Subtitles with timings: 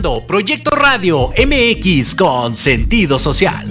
[0.00, 3.66] Escuchando Proyecto Radio MX con sentido social.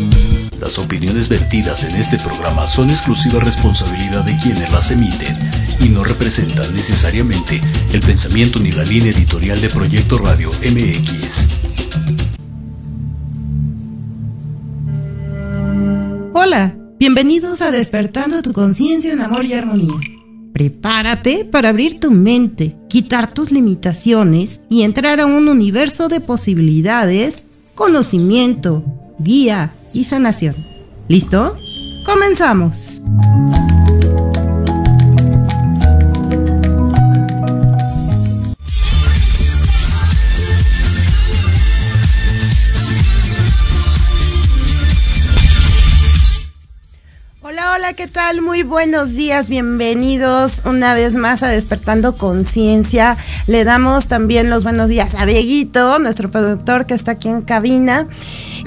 [0.59, 6.03] Las opiniones vertidas en este programa son exclusiva responsabilidad de quienes las emiten y no
[6.03, 7.59] representan necesariamente
[7.93, 11.47] el pensamiento ni la línea editorial de Proyecto Radio MX.
[16.33, 20.18] Hola, bienvenidos a Despertando tu conciencia en amor y armonía.
[20.59, 27.75] Prepárate para abrir tu mente, quitar tus limitaciones y entrar a un universo de posibilidades,
[27.77, 28.83] conocimiento,
[29.19, 30.55] guía y sanación.
[31.07, 31.57] ¿Listo?
[32.05, 33.03] Comenzamos.
[48.29, 48.41] Tal?
[48.41, 53.17] Muy buenos días, bienvenidos una vez más a Despertando Conciencia.
[53.47, 58.07] Le damos también los buenos días a Dieguito, nuestro productor que está aquí en cabina.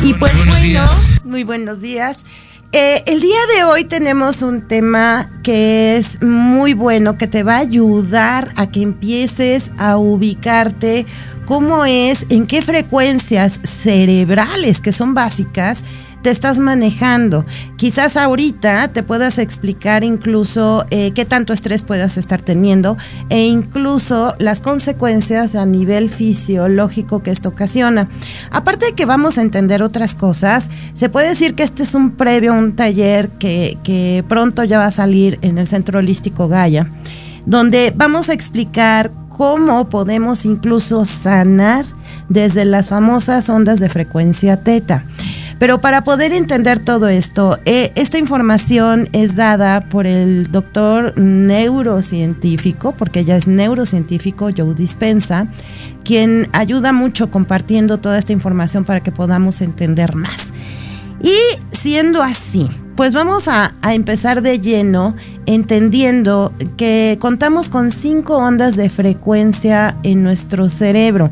[0.03, 1.21] Y pues buenos bueno, días.
[1.25, 2.25] muy buenos días.
[2.73, 7.57] Eh, el día de hoy tenemos un tema que es muy bueno, que te va
[7.57, 11.07] a ayudar a que empieces a ubicarte
[11.47, 15.85] cómo es, en qué frecuencias cerebrales que son básicas
[16.23, 17.45] te estás manejando.
[17.77, 22.97] Quizás ahorita te puedas explicar incluso eh, qué tanto estrés puedas estar teniendo
[23.29, 28.09] e incluso las consecuencias a nivel fisiológico que esto ocasiona.
[28.51, 32.13] Aparte de que vamos a entender otras cosas, se puede decir que este es un
[32.13, 36.89] previo, un taller que, que pronto ya va a salir en el Centro Holístico Gaia,
[37.47, 41.85] donde vamos a explicar cómo podemos incluso sanar
[42.29, 45.05] desde las famosas ondas de frecuencia teta.
[45.63, 52.97] Pero para poder entender todo esto, eh, esta información es dada por el doctor neurocientífico,
[52.97, 55.47] porque ella es neurocientífico, Joe Dispensa,
[56.03, 60.51] quien ayuda mucho compartiendo toda esta información para que podamos entender más.
[61.23, 61.37] Y
[61.71, 65.15] siendo así, pues vamos a, a, empezar de lleno
[65.47, 71.31] entendiendo que contamos con cinco ondas de frecuencia en nuestro cerebro.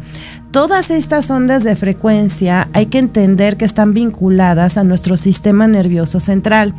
[0.51, 6.19] Todas estas ondas de frecuencia hay que entender que están vinculadas a nuestro sistema nervioso
[6.19, 6.75] central.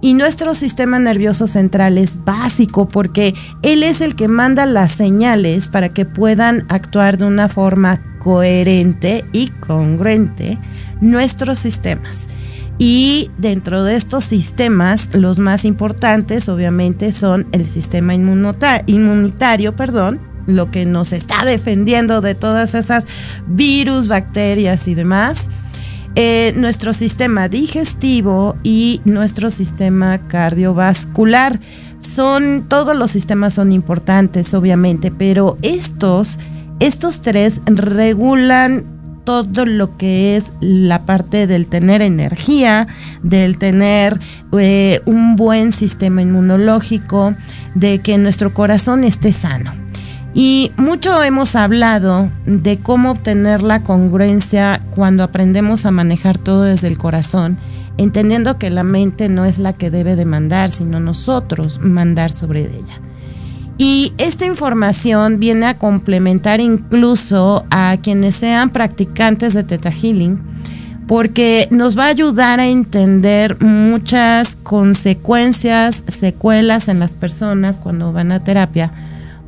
[0.00, 5.68] Y nuestro sistema nervioso central es básico porque él es el que manda las señales
[5.68, 10.58] para que puedan actuar de una forma coherente y congruente
[11.00, 12.26] nuestros sistemas.
[12.76, 20.70] Y dentro de estos sistemas, los más importantes obviamente son el sistema inmunitario, perdón, lo
[20.70, 23.06] que nos está defendiendo de todas esas
[23.46, 25.48] virus, bacterias y demás.
[26.18, 31.60] Eh, nuestro sistema digestivo y nuestro sistema cardiovascular.
[31.98, 36.38] Son, todos los sistemas son importantes, obviamente, pero estos,
[36.80, 42.86] estos tres regulan todo lo que es la parte del tener energía,
[43.22, 44.18] del tener
[44.58, 47.34] eh, un buen sistema inmunológico,
[47.74, 49.72] de que nuestro corazón esté sano.
[50.38, 56.88] Y mucho hemos hablado de cómo obtener la congruencia cuando aprendemos a manejar todo desde
[56.88, 57.56] el corazón,
[57.96, 62.64] entendiendo que la mente no es la que debe de mandar, sino nosotros mandar sobre
[62.64, 63.00] ella.
[63.78, 70.38] Y esta información viene a complementar incluso a quienes sean practicantes de Theta Healing,
[71.06, 78.32] porque nos va a ayudar a entender muchas consecuencias, secuelas en las personas cuando van
[78.32, 78.92] a terapia,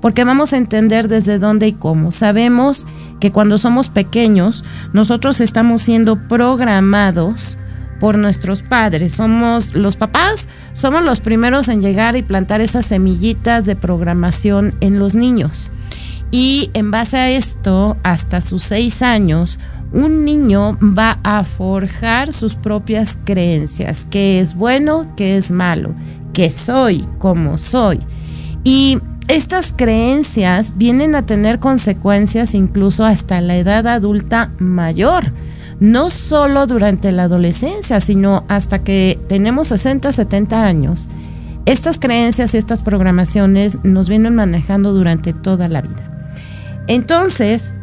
[0.01, 2.11] porque vamos a entender desde dónde y cómo.
[2.11, 2.87] Sabemos
[3.21, 7.59] que cuando somos pequeños, nosotros estamos siendo programados
[8.01, 9.13] por nuestros padres.
[9.13, 14.99] Somos los papás, somos los primeros en llegar y plantar esas semillitas de programación en
[14.99, 15.71] los niños.
[16.31, 19.59] Y en base a esto, hasta sus seis años,
[19.93, 25.95] un niño va a forjar sus propias creencias, qué es bueno, qué es malo,
[26.35, 28.01] qué soy, cómo soy.
[28.63, 28.99] Y
[29.29, 35.33] estas creencias vienen a tener consecuencias incluso hasta la edad adulta mayor
[35.81, 41.09] no solo durante la adolescencia, sino hasta que tenemos 60, 70 años.
[41.67, 46.11] Estas creencias y estas programaciones nos vienen manejando durante toda la vida.
[46.87, 47.75] Entonces,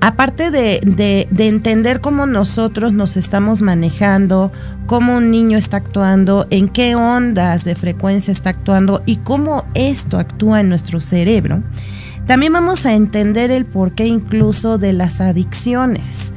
[0.00, 4.52] aparte de, de, de, entender cómo nosotros nos estamos manejando,
[4.86, 10.18] cómo un niño está actuando, en qué ondas de frecuencia está actuando y cómo esto
[10.18, 11.62] actúa en nuestro cerebro,
[12.26, 16.32] también vamos a entender el porqué incluso de las adicciones.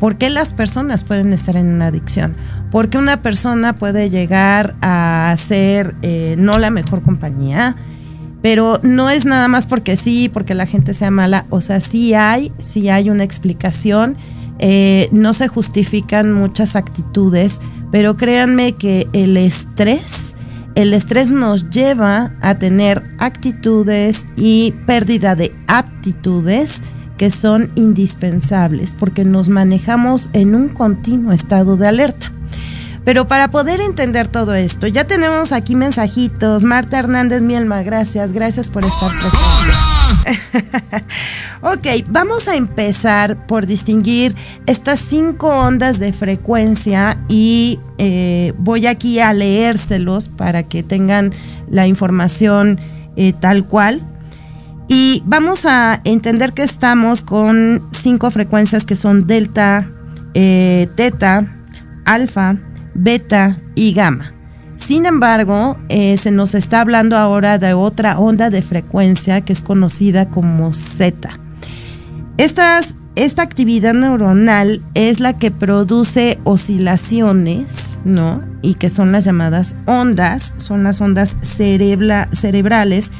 [0.00, 2.36] ¿Por qué las personas pueden estar en una adicción?
[2.70, 7.76] Porque una persona puede llegar a ser eh, no la mejor compañía,
[8.46, 12.14] pero no es nada más porque sí, porque la gente sea mala, o sea, sí
[12.14, 14.16] hay, sí hay una explicación,
[14.60, 17.60] eh, no se justifican muchas actitudes,
[17.90, 20.36] pero créanme que el estrés,
[20.76, 26.82] el estrés nos lleva a tener actitudes y pérdida de aptitudes
[27.18, 32.30] que son indispensables porque nos manejamos en un continuo estado de alerta.
[33.06, 36.64] Pero para poder entender todo esto, ya tenemos aquí mensajitos.
[36.64, 41.06] Marta Hernández Mielma, gracias, gracias por estar presente.
[41.60, 44.34] ok, vamos a empezar por distinguir
[44.66, 51.32] estas cinco ondas de frecuencia y eh, voy aquí a leérselos para que tengan
[51.70, 52.80] la información
[53.14, 54.02] eh, tal cual.
[54.88, 59.88] Y vamos a entender que estamos con cinco frecuencias que son delta,
[60.34, 61.62] eh, teta,
[62.04, 62.56] alfa,
[62.96, 64.32] beta y gamma.
[64.76, 69.62] Sin embargo, eh, se nos está hablando ahora de otra onda de frecuencia que es
[69.62, 70.70] conocida como.
[72.36, 78.44] Estas, esta actividad neuronal es la que produce oscilaciones, ¿no?
[78.62, 83.10] Y que son las llamadas ondas, son las ondas cerebrales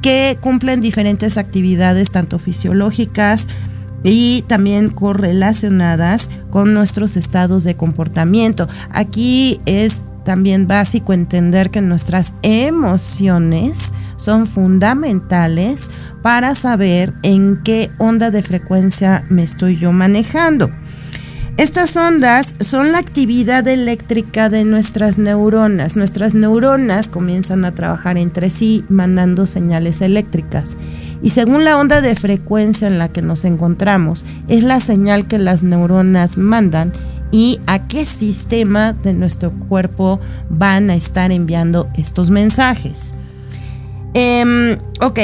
[0.00, 3.48] que cumplen diferentes actividades, tanto fisiológicas,
[4.04, 8.68] y también correlacionadas con nuestros estados de comportamiento.
[8.90, 15.90] Aquí es también básico entender que nuestras emociones son fundamentales
[16.22, 20.70] para saber en qué onda de frecuencia me estoy yo manejando.
[21.58, 25.96] Estas ondas son la actividad eléctrica de nuestras neuronas.
[25.96, 30.76] Nuestras neuronas comienzan a trabajar entre sí mandando señales eléctricas
[31.22, 35.38] y según la onda de frecuencia en la que nos encontramos, es la señal que
[35.38, 36.92] las neuronas mandan
[37.30, 40.20] y a qué sistema de nuestro cuerpo
[40.50, 43.14] van a estar enviando estos mensajes.
[44.14, 45.18] Em, ok,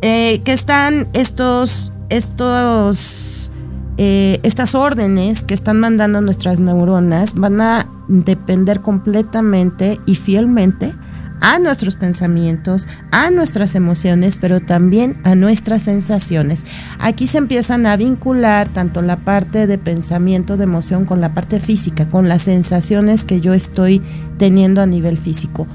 [0.00, 3.50] eh, que están estos, estos,
[3.98, 10.94] eh, estas órdenes que están mandando nuestras neuronas van a depender completamente y fielmente
[11.42, 16.64] a nuestros pensamientos, a nuestras emociones, pero también a nuestras sensaciones.
[17.00, 21.58] Aquí se empiezan a vincular tanto la parte de pensamiento, de emoción, con la parte
[21.58, 24.00] física, con las sensaciones que yo estoy
[24.38, 25.66] teniendo a nivel físico.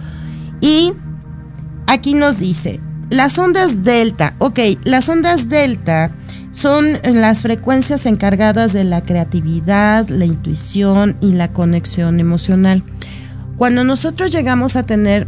[0.61, 0.93] Y
[1.85, 6.11] aquí nos dice, las ondas delta, ok, las ondas delta
[6.51, 12.83] son las frecuencias encargadas de la creatividad, la intuición y la conexión emocional.
[13.57, 15.27] Cuando nosotros llegamos a tener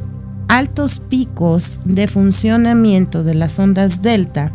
[0.49, 4.51] altos picos de funcionamiento de las ondas delta,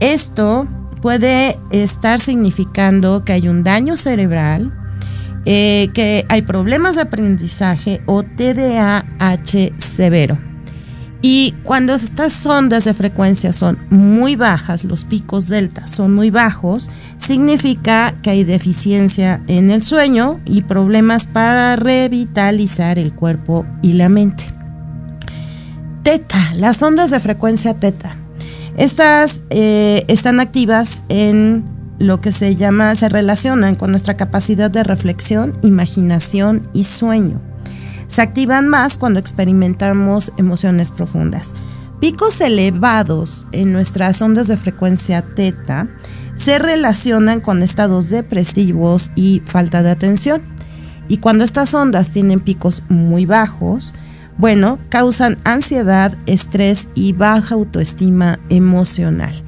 [0.00, 0.66] esto
[1.02, 4.72] puede estar significando que hay un daño cerebral,
[5.44, 10.38] eh, que hay problemas de aprendizaje o TDAH severo.
[11.20, 16.90] Y cuando estas ondas de frecuencia son muy bajas, los picos delta son muy bajos,
[17.18, 24.10] significa que hay deficiencia en el sueño y problemas para revitalizar el cuerpo y la
[24.10, 24.44] mente.
[26.04, 28.18] Teta, las ondas de frecuencia teta.
[28.76, 31.64] Estas eh, están activas en
[31.98, 37.40] lo que se llama, se relacionan con nuestra capacidad de reflexión, imaginación y sueño.
[38.06, 41.54] Se activan más cuando experimentamos emociones profundas.
[42.00, 45.88] Picos elevados en nuestras ondas de frecuencia teta
[46.34, 50.42] se relacionan con estados depresivos y falta de atención.
[51.08, 53.94] Y cuando estas ondas tienen picos muy bajos,
[54.38, 59.44] bueno, causan ansiedad, estrés y baja autoestima emocional.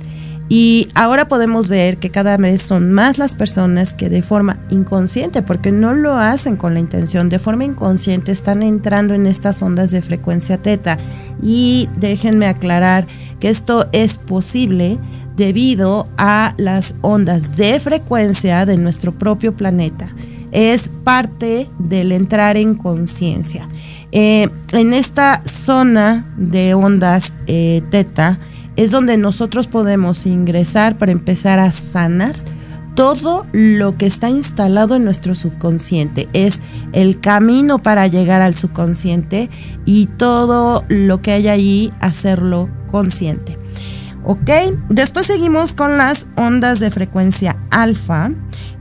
[0.48, 5.42] Y ahora podemos ver que cada vez son más las personas que de forma inconsciente,
[5.42, 9.90] porque no lo hacen con la intención, de forma inconsciente están entrando en estas ondas
[9.90, 10.98] de frecuencia teta.
[11.42, 13.06] Y déjenme aclarar
[13.40, 15.00] que esto es posible
[15.36, 20.08] debido a las ondas de frecuencia de nuestro propio planeta.
[20.52, 23.68] Es parte del entrar en conciencia.
[24.12, 28.38] Eh, en esta zona de ondas eh, teta
[28.76, 32.36] es donde nosotros podemos ingresar para empezar a sanar
[32.94, 36.28] todo lo que está instalado en nuestro subconsciente.
[36.32, 39.50] Es el camino para llegar al subconsciente
[39.84, 43.58] y todo lo que hay ahí hacerlo consciente.
[44.24, 44.50] ¿Ok?
[44.88, 48.30] Después seguimos con las ondas de frecuencia alfa,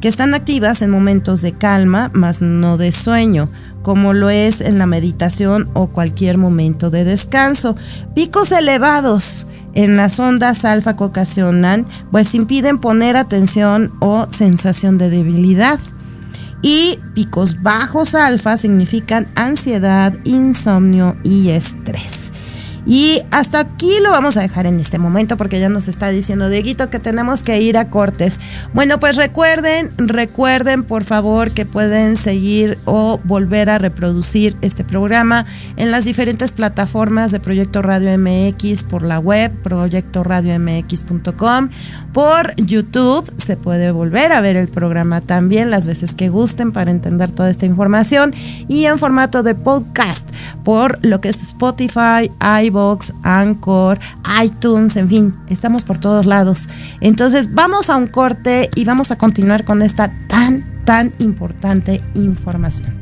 [0.01, 3.49] que están activas en momentos de calma, más no de sueño
[3.85, 7.75] como lo es en la meditación o cualquier momento de descanso.
[8.15, 15.11] Picos elevados en las ondas alfa que ocasionan, pues impiden poner atención o sensación de
[15.11, 15.79] debilidad.
[16.63, 22.31] Y picos bajos alfa significan ansiedad, insomnio y estrés.
[22.85, 26.49] Y hasta aquí lo vamos a dejar en este momento porque ya nos está diciendo
[26.49, 28.39] Dieguito que tenemos que ir a cortes.
[28.73, 35.45] Bueno, pues recuerden, recuerden por favor que pueden seguir o volver a reproducir este programa
[35.77, 41.69] en las diferentes plataformas de Proyecto Radio MX por la web proyectoradiomx.com,
[42.13, 46.91] por YouTube se puede volver a ver el programa también las veces que gusten para
[46.91, 48.35] entender toda esta información
[48.67, 50.29] y en formato de podcast
[50.63, 52.29] por lo que es Spotify,
[53.23, 53.99] Anchor,
[54.43, 56.67] iTunes, en fin, estamos por todos lados.
[56.99, 62.95] Entonces vamos a un corte y vamos a continuar con esta tan, tan importante información.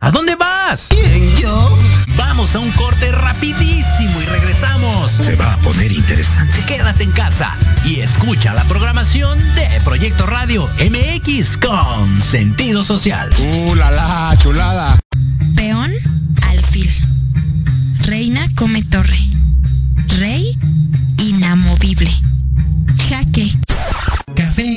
[0.00, 0.86] ¿A dónde vas?
[0.88, 1.78] ¿Quién, yo?
[2.16, 5.10] Vamos a un corte rapidísimo y regresamos.
[5.10, 6.60] Se va a poner interesante.
[6.66, 7.52] Quédate en casa
[7.84, 13.30] y escucha la programación de Proyecto Radio MX con sentido social.
[13.38, 14.98] ¡Uh, la, la chulada!
[15.56, 15.92] Peón,
[16.50, 16.90] alfil.
[18.06, 19.18] Reina come torre.
[20.18, 20.56] Rey,
[21.18, 22.12] inamovible.
[23.08, 23.50] Jaque.
[24.36, 24.73] Café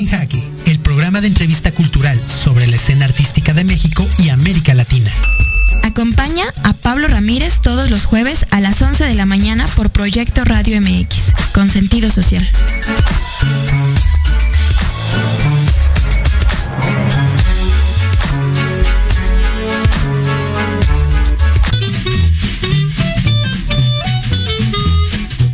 [1.08, 5.10] programa de entrevista cultural sobre la escena artística de México y América Latina.
[5.82, 10.44] Acompaña a Pablo Ramírez todos los jueves a las 11 de la mañana por Proyecto
[10.44, 12.46] Radio MX, con sentido social.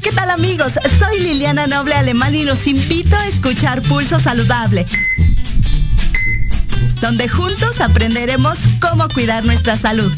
[0.03, 0.73] ¿Qué tal amigos?
[0.99, 4.85] Soy Liliana Noble Alemán y los invito a escuchar Pulso Saludable,
[7.01, 10.13] donde juntos aprenderemos cómo cuidar nuestra salud.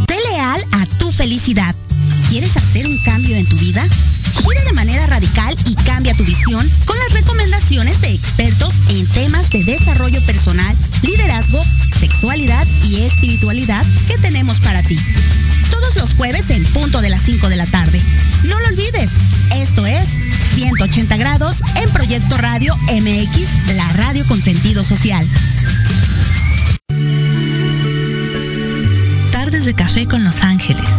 [0.07, 1.75] Sé leal a tu felicidad.
[2.29, 3.85] ¿Quieres hacer un cambio en tu vida?
[4.33, 5.68] Gira de manera radical y
[6.19, 11.63] tu visión con las recomendaciones de expertos en temas de desarrollo personal, liderazgo,
[11.97, 14.99] sexualidad y espiritualidad que tenemos para ti.
[15.71, 18.01] Todos los jueves en punto de las 5 de la tarde.
[18.43, 19.09] No lo olvides,
[19.55, 20.09] esto es
[20.55, 25.25] 180 grados en Proyecto Radio MX, la radio con sentido social.
[29.31, 30.98] Tardes de café con Los Ángeles.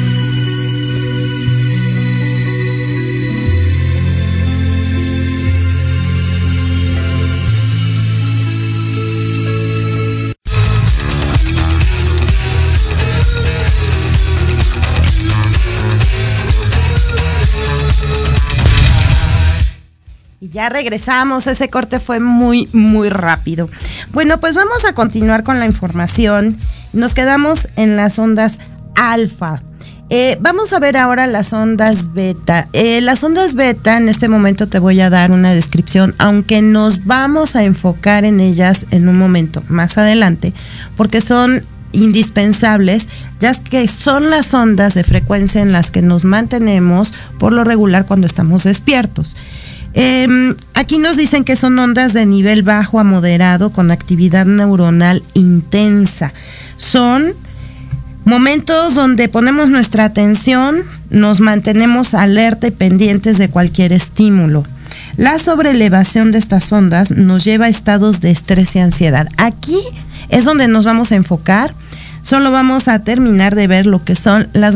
[20.61, 23.67] Ya regresamos, ese corte fue muy, muy rápido.
[24.11, 26.55] Bueno, pues vamos a continuar con la información.
[26.93, 28.59] Nos quedamos en las ondas
[28.95, 29.63] alfa.
[30.11, 32.67] Eh, vamos a ver ahora las ondas beta.
[32.73, 37.05] Eh, las ondas beta, en este momento te voy a dar una descripción, aunque nos
[37.05, 40.53] vamos a enfocar en ellas en un momento más adelante,
[40.95, 43.07] porque son indispensables,
[43.39, 48.05] ya que son las ondas de frecuencia en las que nos mantenemos por lo regular
[48.05, 49.35] cuando estamos despiertos.
[49.93, 50.27] Eh,
[50.73, 56.33] aquí nos dicen que son ondas de nivel bajo a moderado con actividad neuronal intensa.
[56.77, 57.33] Son
[58.23, 60.77] momentos donde ponemos nuestra atención,
[61.09, 64.65] nos mantenemos alerta y pendientes de cualquier estímulo.
[65.17, 69.27] La sobrelevación de estas ondas nos lleva a estados de estrés y ansiedad.
[69.37, 69.79] Aquí
[70.29, 71.73] es donde nos vamos a enfocar.
[72.21, 74.75] Solo vamos a terminar de ver lo que son las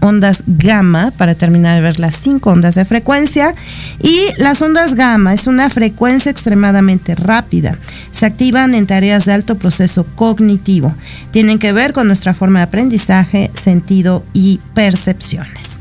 [0.00, 3.54] ondas gamma, para terminar de ver las cinco ondas de frecuencia.
[4.00, 7.76] Y las ondas gamma es una frecuencia extremadamente rápida.
[8.10, 10.94] Se activan en tareas de alto proceso cognitivo.
[11.30, 15.80] Tienen que ver con nuestra forma de aprendizaje, sentido y percepciones.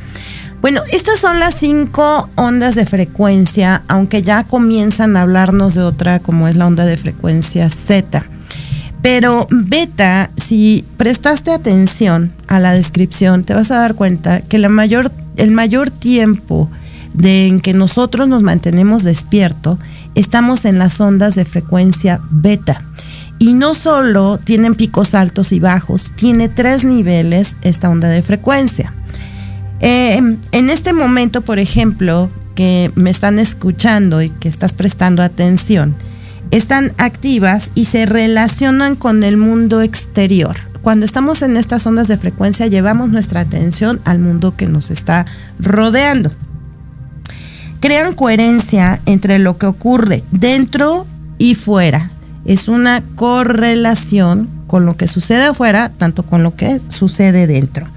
[0.61, 6.19] Bueno, estas son las cinco ondas de frecuencia, aunque ya comienzan a hablarnos de otra
[6.19, 8.25] como es la onda de frecuencia Z.
[9.05, 14.67] Pero beta, si prestaste atención a la descripción, te vas a dar cuenta que el
[15.51, 16.71] mayor tiempo
[17.21, 19.77] en que nosotros nos mantenemos despierto,
[20.15, 22.83] estamos en las ondas de frecuencia beta.
[23.37, 28.91] Y no solo tienen picos altos y bajos, tiene tres niveles esta onda de frecuencia.
[29.81, 30.19] Eh,
[30.51, 35.95] en este momento, por ejemplo, que me están escuchando y que estás prestando atención
[36.51, 40.55] están activas y se relacionan con el mundo exterior.
[40.81, 45.25] Cuando estamos en estas ondas de frecuencia llevamos nuestra atención al mundo que nos está
[45.59, 46.31] rodeando.
[47.79, 52.11] Crean coherencia entre lo que ocurre dentro y fuera.
[52.45, 57.87] Es una correlación con lo que sucede afuera, tanto con lo que sucede dentro.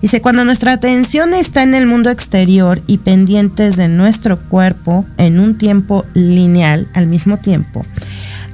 [0.00, 5.40] Dice, cuando nuestra atención está en el mundo exterior y pendientes de nuestro cuerpo en
[5.40, 7.84] un tiempo lineal al mismo tiempo,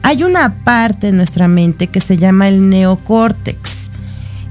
[0.00, 3.90] hay una parte de nuestra mente que se llama el neocórtex.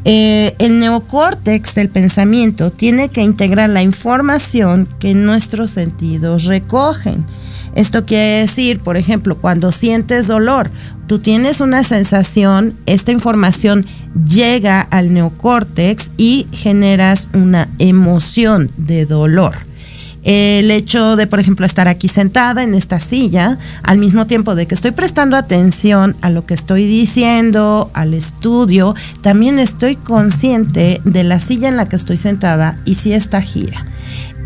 [0.05, 7.25] Eh, el neocórtex del pensamiento tiene que integrar la información que nuestros sentidos recogen.
[7.75, 10.69] Esto quiere decir, por ejemplo, cuando sientes dolor,
[11.07, 13.85] tú tienes una sensación, esta información
[14.27, 19.55] llega al neocórtex y generas una emoción de dolor.
[20.23, 24.67] El hecho de, por ejemplo, estar aquí sentada en esta silla, al mismo tiempo de
[24.67, 31.23] que estoy prestando atención a lo que estoy diciendo, al estudio, también estoy consciente de
[31.25, 33.85] la silla en la que estoy sentada y si esta gira.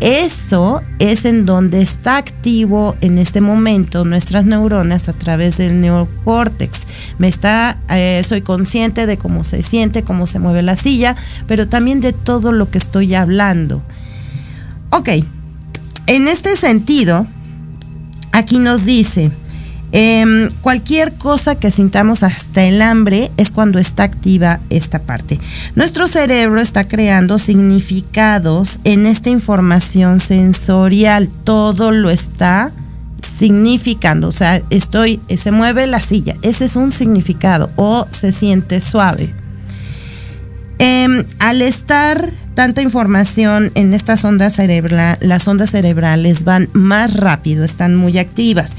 [0.00, 6.82] Eso es en donde está activo en este momento nuestras neuronas a través del neocórtex.
[7.18, 11.16] Me está, eh, soy consciente de cómo se siente, cómo se mueve la silla,
[11.48, 13.82] pero también de todo lo que estoy hablando.
[14.90, 15.08] Ok,
[16.06, 17.26] en este sentido,
[18.30, 19.32] aquí nos dice,
[19.90, 25.38] Em, cualquier cosa que sintamos hasta el hambre es cuando está activa esta parte.
[25.76, 31.30] Nuestro cerebro está creando significados en esta información sensorial.
[31.44, 32.72] Todo lo está
[33.20, 34.28] significando.
[34.28, 36.36] O sea, estoy, se mueve la silla.
[36.42, 37.70] Ese es un significado.
[37.76, 39.32] O se siente suave.
[40.78, 47.64] Em, al estar tanta información en estas ondas cerebrales, las ondas cerebrales van más rápido,
[47.64, 48.76] están muy activas.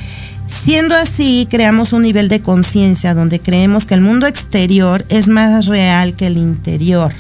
[0.50, 5.68] Siendo así, creamos un nivel de conciencia donde creemos que el mundo exterior es más
[5.68, 7.14] real que el interior.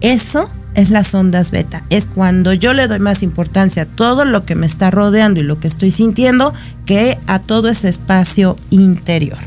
[0.00, 1.84] Eso es las ondas beta.
[1.90, 5.42] Es cuando yo le doy más importancia a todo lo que me está rodeando y
[5.42, 6.54] lo que estoy sintiendo
[6.86, 9.38] que a todo ese espacio interior.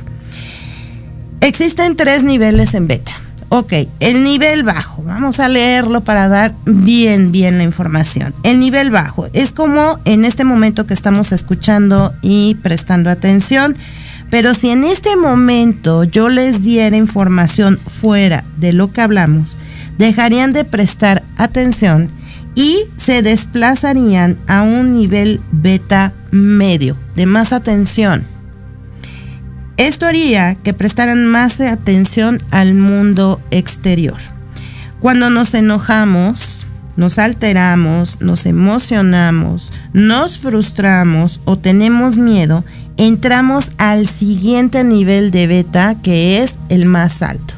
[1.41, 3.11] Existen tres niveles en beta.
[3.51, 8.35] Ok, el nivel bajo, vamos a leerlo para dar bien, bien la información.
[8.43, 13.75] El nivel bajo es como en este momento que estamos escuchando y prestando atención,
[14.29, 19.57] pero si en este momento yo les diera información fuera de lo que hablamos,
[19.97, 22.11] dejarían de prestar atención
[22.53, 28.27] y se desplazarían a un nivel beta medio, de más atención.
[29.79, 34.17] Esto haría que prestaran más atención al mundo exterior.
[34.99, 42.65] Cuando nos enojamos, nos alteramos, nos emocionamos, nos frustramos o tenemos miedo,
[42.97, 47.53] entramos al siguiente nivel de beta que es el más alto.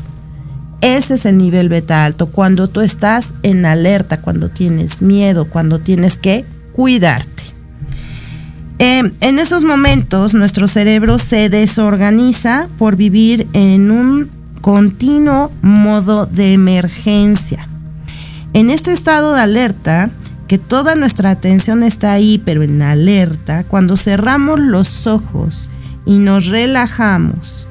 [0.81, 5.79] Ese es el nivel beta alto, cuando tú estás en alerta, cuando tienes miedo, cuando
[5.79, 7.30] tienes que cuidarte.
[8.83, 16.53] Em, en esos momentos nuestro cerebro se desorganiza por vivir en un continuo modo de
[16.53, 17.69] emergencia.
[18.53, 20.09] En este estado de alerta,
[20.47, 25.69] que toda nuestra atención está ahí, pero en alerta, cuando cerramos los ojos
[26.07, 27.67] y nos relajamos,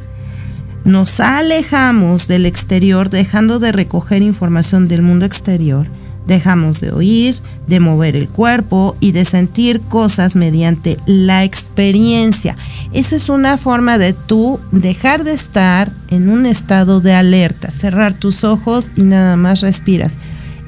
[0.84, 5.88] nos alejamos del exterior dejando de recoger información del mundo exterior,
[6.26, 12.56] Dejamos de oír, de mover el cuerpo y de sentir cosas mediante la experiencia.
[12.92, 18.14] Esa es una forma de tú dejar de estar en un estado de alerta, cerrar
[18.14, 20.16] tus ojos y nada más respiras.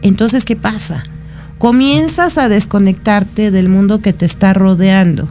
[0.02, 1.04] Entonces, ¿qué pasa?
[1.58, 5.28] Comienzas a desconectarte del mundo que te está rodeando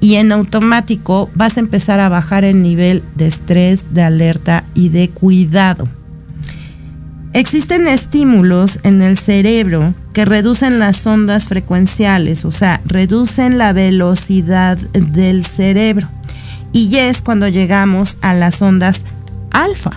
[0.00, 4.90] y en automático vas a empezar a bajar el nivel de estrés, de alerta y
[4.90, 5.88] de cuidado.
[7.38, 14.76] Existen estímulos en el cerebro que reducen las ondas frecuenciales, o sea, reducen la velocidad
[14.76, 16.08] del cerebro.
[16.72, 19.04] Y es cuando llegamos a las ondas
[19.52, 19.92] alfa.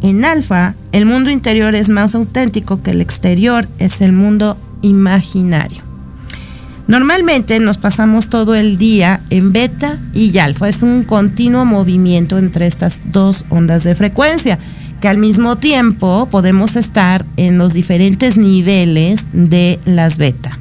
[0.00, 5.82] En alfa, el mundo interior es más auténtico que el exterior, es el mundo imaginario.
[6.88, 10.70] Normalmente nos pasamos todo el día en beta y alfa.
[10.70, 14.58] Es un continuo movimiento entre estas dos ondas de frecuencia
[15.04, 20.58] que al mismo tiempo podemos estar en los diferentes niveles de las beta.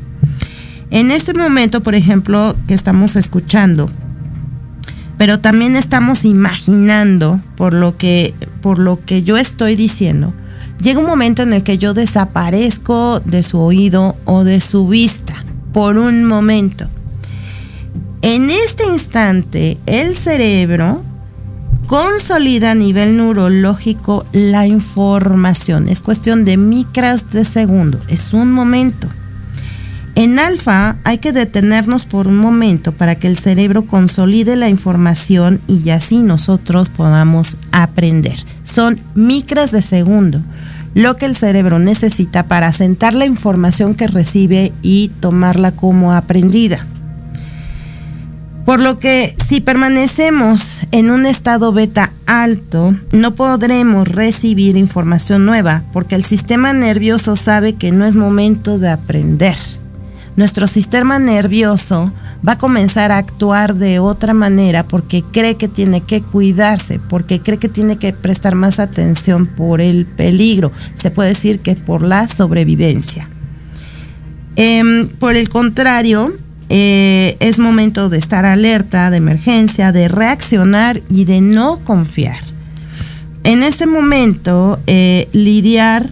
[0.91, 3.89] En este momento, por ejemplo, que estamos escuchando,
[5.17, 10.33] pero también estamos imaginando por lo que por lo que yo estoy diciendo,
[10.81, 15.35] llega un momento en el que yo desaparezco de su oído o de su vista
[15.71, 16.89] por un momento.
[18.21, 21.01] En este instante, el cerebro
[21.93, 25.87] consolida a nivel neurológico la información.
[25.87, 27.99] Es cuestión de micras de segundo.
[28.07, 29.07] Es un momento.
[30.15, 35.61] En alfa hay que detenernos por un momento para que el cerebro consolide la información
[35.67, 38.43] y así nosotros podamos aprender.
[38.63, 40.41] Son micras de segundo
[40.95, 46.87] lo que el cerebro necesita para asentar la información que recibe y tomarla como aprendida.
[48.65, 55.83] Por lo que si permanecemos en un estado beta alto, no podremos recibir información nueva
[55.91, 59.57] porque el sistema nervioso sabe que no es momento de aprender.
[60.37, 62.11] Nuestro sistema nervioso
[62.47, 67.41] va a comenzar a actuar de otra manera porque cree que tiene que cuidarse, porque
[67.41, 70.71] cree que tiene que prestar más atención por el peligro.
[70.95, 73.29] Se puede decir que por la sobrevivencia.
[74.55, 76.33] Em, por el contrario,
[76.69, 82.39] eh, es momento de estar alerta, de emergencia, de reaccionar y de no confiar.
[83.43, 86.09] En este momento, eh, lidiar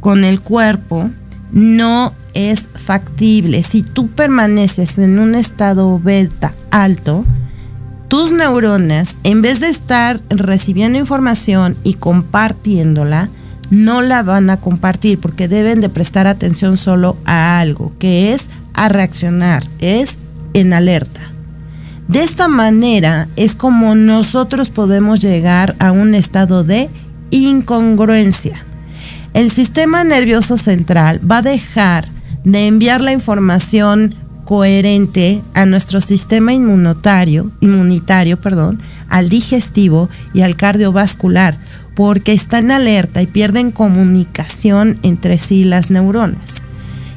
[0.00, 1.10] con el cuerpo
[1.52, 3.62] no es factible.
[3.62, 7.24] Si tú permaneces en un estado beta alto,
[8.08, 13.28] tus neuronas, en vez de estar recibiendo información y compartiéndola,
[13.70, 18.50] no la van a compartir porque deben de prestar atención solo a algo, que es
[18.74, 20.18] a reaccionar, es
[20.52, 21.20] en alerta.
[22.08, 26.90] De esta manera es como nosotros podemos llegar a un estado de
[27.30, 28.62] incongruencia.
[29.32, 32.06] El sistema nervioso central va a dejar
[32.44, 40.56] de enviar la información coherente a nuestro sistema inmunitario, inmunitario, perdón, al digestivo y al
[40.56, 41.56] cardiovascular,
[41.94, 46.62] porque están alerta y pierden comunicación entre sí las neuronas.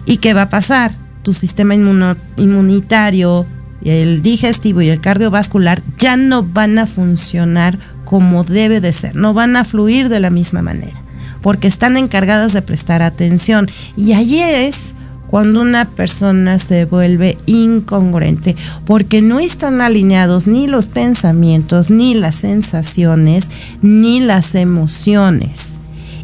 [0.06, 0.92] ¿Y qué va a pasar?
[1.28, 3.46] Tu sistema inmunitario,
[3.84, 9.34] el digestivo y el cardiovascular ya no van a funcionar como debe de ser, no
[9.34, 10.98] van a fluir de la misma manera,
[11.42, 13.70] porque están encargadas de prestar atención.
[13.98, 14.96] Y allí es
[15.30, 22.36] cuando una persona se vuelve incongruente, porque no están alineados ni los pensamientos, ni las
[22.36, 23.50] sensaciones,
[23.82, 25.77] ni las emociones.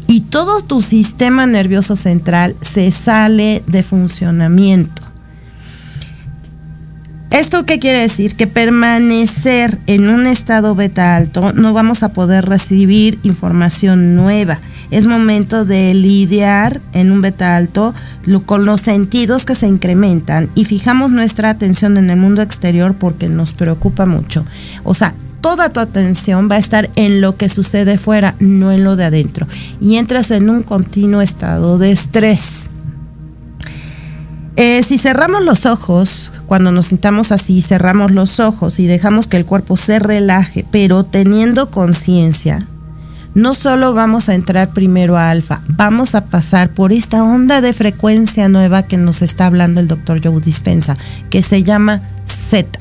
[0.06, 5.02] Y todo tu sistema nervioso central se sale de funcionamiento.
[7.30, 8.36] ¿Esto qué quiere decir?
[8.36, 15.06] Que permanecer en un estado beta alto no vamos a poder recibir información nueva es
[15.06, 17.94] momento de lidiar en un beta alto
[18.46, 23.28] con los sentidos que se incrementan y fijamos nuestra atención en el mundo exterior porque
[23.28, 24.44] nos preocupa mucho.
[24.84, 25.14] O sea,
[25.44, 29.04] toda tu atención va a estar en lo que sucede fuera, no en lo de
[29.04, 29.46] adentro.
[29.78, 32.70] Y entras en un continuo estado de estrés.
[34.56, 39.36] Eh, si cerramos los ojos, cuando nos sintamos así, cerramos los ojos y dejamos que
[39.36, 42.66] el cuerpo se relaje, pero teniendo conciencia,
[43.34, 47.74] no solo vamos a entrar primero a alfa, vamos a pasar por esta onda de
[47.74, 50.96] frecuencia nueva que nos está hablando el doctor Joe Dispensa,
[51.28, 52.78] que se llama Z.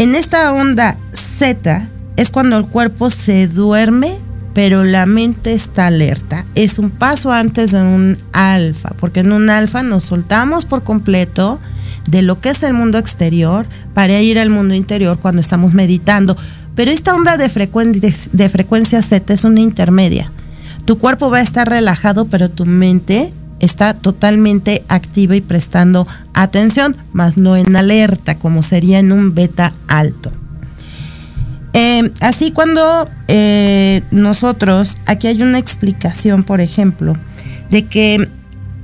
[0.00, 0.96] En esta onda
[1.40, 4.18] Z es cuando el cuerpo se duerme,
[4.54, 6.44] pero la mente está alerta.
[6.54, 11.58] Es un paso antes de un alfa, porque en un alfa nos soltamos por completo
[12.08, 16.36] de lo que es el mundo exterior para ir al mundo interior cuando estamos meditando
[16.74, 20.30] pero esta onda de, frecuencia Z es una intermedia.
[20.84, 26.96] Tu cuerpo va a estar relajado, pero tu mente está totalmente activa y prestando atención,
[27.12, 30.32] más no en alerta, como sería en un beta alto.
[31.82, 37.16] Em, así cuando eh, nosotros, aquí hay una explicación, por ejemplo,
[37.70, 38.28] de que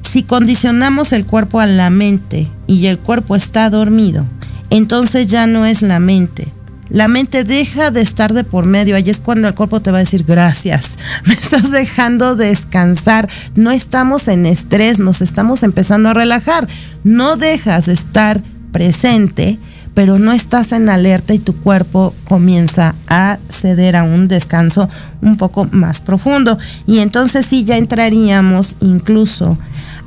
[0.01, 4.25] si condicionamos el cuerpo a la mente y el cuerpo está dormido,
[4.71, 6.49] entonces ya no es la mente,
[6.89, 8.97] la mente deja de estar de por medio.
[8.97, 10.97] Ahí es cuando el cuerpo te va a decir gracias.
[11.27, 13.29] Me estás dejando descansar.
[13.57, 16.67] No estamos en estrés, nos estamos empezando a relajar.
[17.05, 18.41] No dejas de estar
[18.73, 19.59] presente,
[19.97, 24.91] pero no estás en alerta y tu cuerpo comienza a ceder a un descanso
[25.23, 26.59] un poco más profundo.
[26.87, 29.57] Y entonces sí ya entraríamos incluso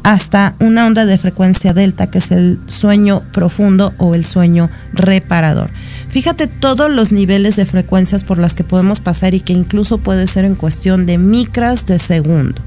[0.04, 5.72] hasta una onda de frecuencia delta, que es el sueño profundo o el sueño reparador.
[6.10, 10.28] Fíjate todos los niveles de frecuencias por las que podemos pasar y que incluso puede
[10.28, 12.62] ser en cuestión de micras de segundo.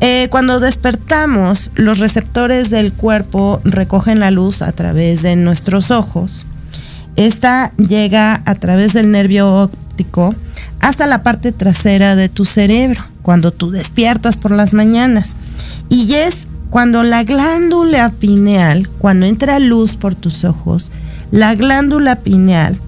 [0.00, 6.46] Eh, cuando despertamos, los receptores del cuerpo recogen la luz a través de nuestros ojos.
[7.16, 10.36] Esta llega a través del nervio óptico
[10.80, 15.34] hasta la parte trasera de tu cerebro, cuando tú despiertas por las mañanas.
[15.88, 20.92] Y es cuando la glándula pineal, cuando entra luz por tus ojos,
[21.32, 22.78] la glándula pineal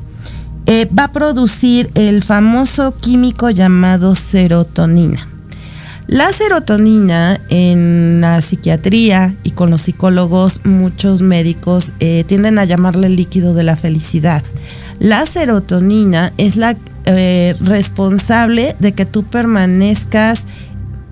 [0.66, 5.29] eh, va a producir el famoso químico llamado serotonina.
[6.10, 13.08] La serotonina en la psiquiatría y con los psicólogos, muchos médicos eh, tienden a llamarle
[13.08, 14.42] líquido de la felicidad.
[14.98, 20.48] La serotonina es la eh, responsable de que tú permanezcas,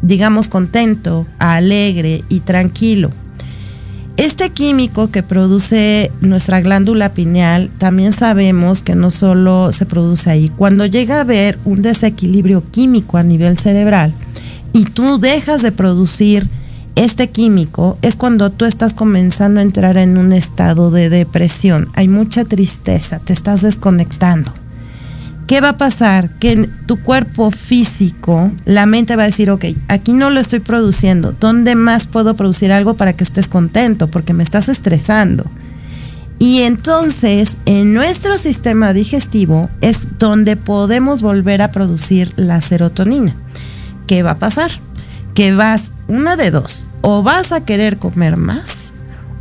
[0.02, 3.12] digamos, contento, alegre y tranquilo.
[4.16, 10.50] Este químico que produce nuestra glándula pineal, también sabemos que no solo se produce ahí.
[10.56, 14.12] Cuando llega a haber un desequilibrio químico a nivel cerebral
[14.72, 16.48] y tú dejas de producir
[16.96, 21.88] este químico, es cuando tú estás comenzando a entrar en un estado de depresión.
[21.94, 24.52] Hay mucha tristeza, te estás desconectando.
[25.46, 26.28] ¿Qué va a pasar?
[26.38, 30.60] Que en tu cuerpo físico, la mente va a decir, ok, aquí no lo estoy
[30.60, 34.08] produciendo, ¿dónde más puedo producir algo para que estés contento?
[34.08, 35.44] Porque me estás estresando.
[36.38, 43.34] Y entonces, en nuestro sistema digestivo es donde podemos volver a producir la serotonina.
[44.08, 44.72] ¿Qué va a pasar?
[45.34, 48.92] Que vas, una de dos, o vas a querer comer más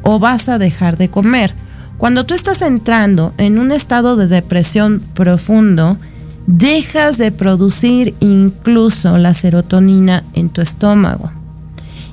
[0.03, 1.55] o vas a dejar de comer
[1.97, 5.97] cuando tú estás entrando en un estado de depresión profundo,
[6.45, 11.31] dejas de producir incluso la serotonina en tu estómago.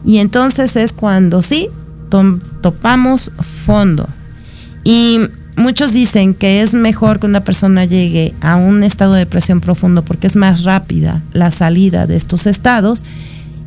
[0.05, 1.69] Y entonces es cuando sí
[2.63, 4.09] topamos fondo.
[4.85, 5.21] Y
[5.57, 10.05] muchos dicen que es mejor que una persona llegue a un estado de depresión profundo
[10.05, 13.05] porque es más rápida la salida de estos estados.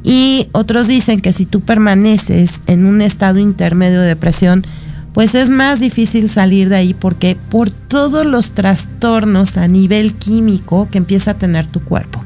[0.03, 4.65] Y otros dicen que si tú permaneces en un estado intermedio de depresión,
[5.13, 10.87] pues es más difícil salir de ahí porque por todos los trastornos a nivel químico
[10.91, 12.23] que empieza a tener tu cuerpo.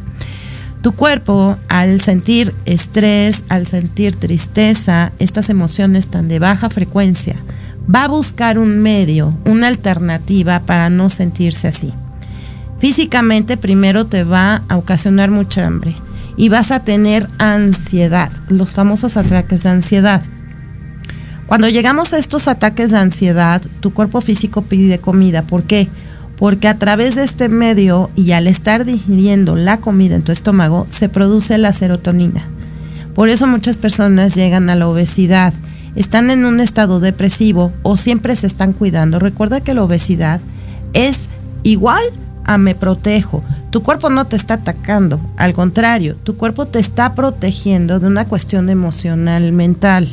[0.82, 7.36] Tu cuerpo, al sentir estrés, al sentir tristeza, estas emociones tan de baja frecuencia,
[7.94, 11.94] va a buscar un medio, una alternativa para no sentirse así.
[12.80, 15.96] Físicamente primero te va a ocasionar mucha hambre
[16.36, 20.22] y vas a tener ansiedad, los famosos ataques de ansiedad.
[21.46, 25.42] Cuando llegamos a estos ataques de ansiedad, tu cuerpo físico pide comida.
[25.42, 25.90] ¿Por qué?
[26.38, 30.88] Porque a través de este medio y al estar digiriendo la comida en tu estómago,
[30.90, 32.46] se produce la serotonina.
[33.14, 35.54] Por eso muchas personas llegan a la obesidad.
[35.96, 39.20] Están en un estado depresivo o siempre se están cuidando.
[39.20, 40.42] Recuerda que la obesidad
[40.94, 41.30] es
[41.64, 42.04] igual
[42.46, 43.44] a me protejo.
[43.70, 48.26] Tu cuerpo no te está atacando, al contrario, tu cuerpo te está protegiendo de una
[48.26, 50.10] cuestión emocional mental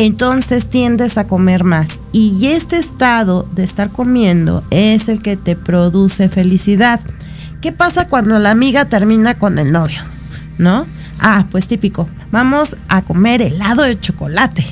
[0.00, 2.00] entonces tiendes a comer más.
[2.10, 7.00] Y este estado de estar comiendo es el que te produce felicidad.
[7.60, 10.00] ¿Qué pasa cuando la amiga termina con el novio?
[10.56, 10.86] ¿No?
[11.20, 12.08] Ah, pues típico.
[12.32, 14.64] Vamos a comer helado de chocolate.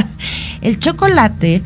[0.60, 1.62] el chocolate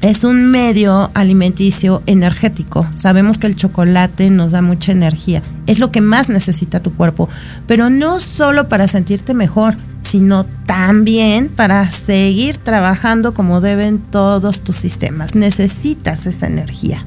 [0.00, 2.86] es un medio alimenticio energético.
[2.90, 5.42] Sabemos que el chocolate nos da mucha energía.
[5.66, 7.28] Es lo que más necesita tu cuerpo.
[7.68, 14.76] Pero no solo para sentirte mejor, sino también para seguir trabajando como deben todos tus
[14.76, 15.36] sistemas.
[15.36, 17.06] Necesitas esa energía.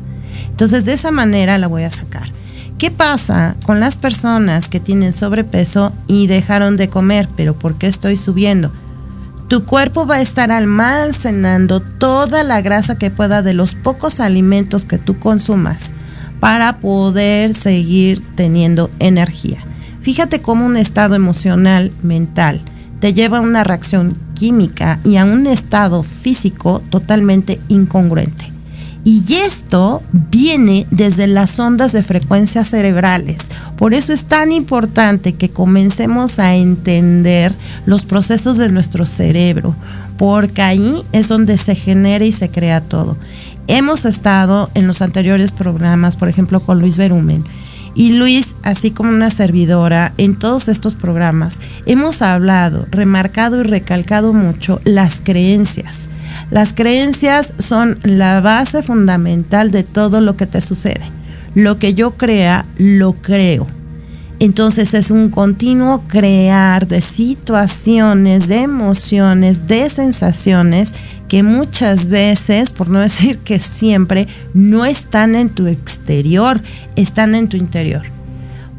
[0.49, 2.38] Entonces de esa manera la voy a sacar.
[2.79, 7.27] ¿Qué pasa con las personas que tienen sobrepeso y dejaron de comer?
[7.35, 8.71] Pero ¿por qué estoy subiendo?
[9.49, 14.85] Tu cuerpo va a estar almacenando toda la grasa que pueda de los pocos alimentos
[14.85, 15.91] que tú consumas
[16.39, 19.59] para poder seguir teniendo energía.
[19.99, 22.61] Fíjate cómo un estado emocional, mental,
[23.01, 28.53] te lleva a una reacción química y a un estado físico totalmente incongruente.
[29.03, 33.37] Y esto viene desde las ondas de frecuencias cerebrales.
[33.77, 37.53] Por eso es tan importante que comencemos a entender
[37.85, 39.75] los procesos de nuestro cerebro,
[40.17, 43.17] porque ahí es donde se genera y se crea todo.
[43.67, 47.45] Hemos estado en los anteriores programas, por ejemplo, con Luis Berumen,
[47.95, 54.33] y Luis, así como una servidora, en todos estos programas hemos hablado, remarcado y recalcado
[54.33, 56.07] mucho las creencias.
[56.51, 61.11] Las creencias son la base fundamental de todo lo que te sucede.
[61.55, 63.67] Lo que yo crea, lo creo.
[64.39, 70.93] Entonces es un continuo crear de situaciones, de emociones, de sensaciones
[71.27, 76.61] que muchas veces, por no decir que siempre, no están en tu exterior,
[76.95, 78.03] están en tu interior.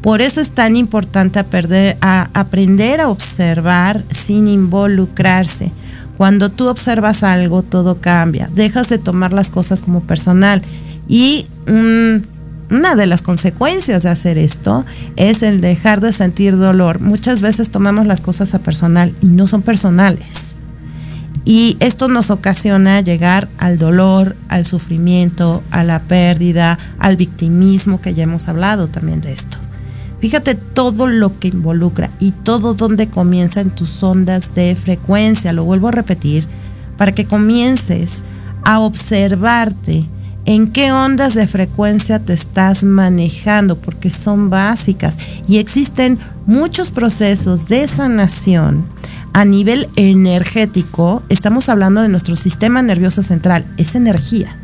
[0.01, 1.95] Por eso es tan importante aprender
[3.01, 5.71] a observar sin involucrarse.
[6.17, 8.49] Cuando tú observas algo, todo cambia.
[8.53, 10.61] Dejas de tomar las cosas como personal.
[11.07, 16.99] Y una de las consecuencias de hacer esto es el dejar de sentir dolor.
[16.99, 20.55] Muchas veces tomamos las cosas a personal y no son personales.
[21.43, 28.13] Y esto nos ocasiona llegar al dolor, al sufrimiento, a la pérdida, al victimismo, que
[28.13, 29.57] ya hemos hablado también de esto.
[30.21, 35.51] Fíjate todo lo que involucra y todo donde comienza en tus ondas de frecuencia.
[35.51, 36.47] Lo vuelvo a repetir
[36.95, 38.21] para que comiences
[38.63, 40.05] a observarte
[40.45, 47.67] en qué ondas de frecuencia te estás manejando, porque son básicas y existen muchos procesos
[47.67, 48.85] de sanación
[49.33, 51.23] a nivel energético.
[51.29, 54.60] Estamos hablando de nuestro sistema nervioso central, es energía.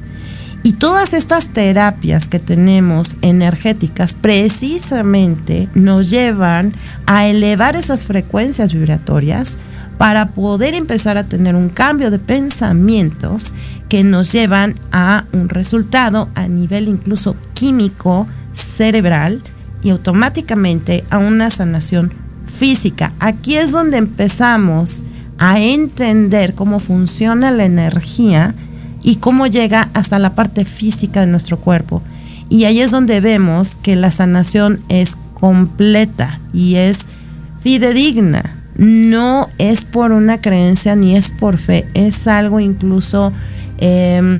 [0.67, 6.73] Y todas estas terapias que tenemos energéticas precisamente nos llevan
[7.05, 9.57] a elevar esas frecuencias vibratorias
[9.97, 13.53] para poder empezar a tener un cambio de pensamientos
[13.87, 19.41] que nos llevan a un resultado a nivel incluso químico, cerebral
[19.81, 22.11] y automáticamente a una sanación
[22.43, 23.13] física.
[23.21, 25.01] Aquí es donde empezamos
[25.37, 28.53] a entender cómo funciona la energía
[29.07, 32.03] y cómo llega hasta la parte física de nuestro cuerpo.
[32.49, 37.07] Y ahí es donde vemos que la sanación es completa y es
[37.61, 38.43] fidedigna
[38.77, 43.33] no es por una creencia ni es por fe, es algo incluso
[43.79, 44.39] em,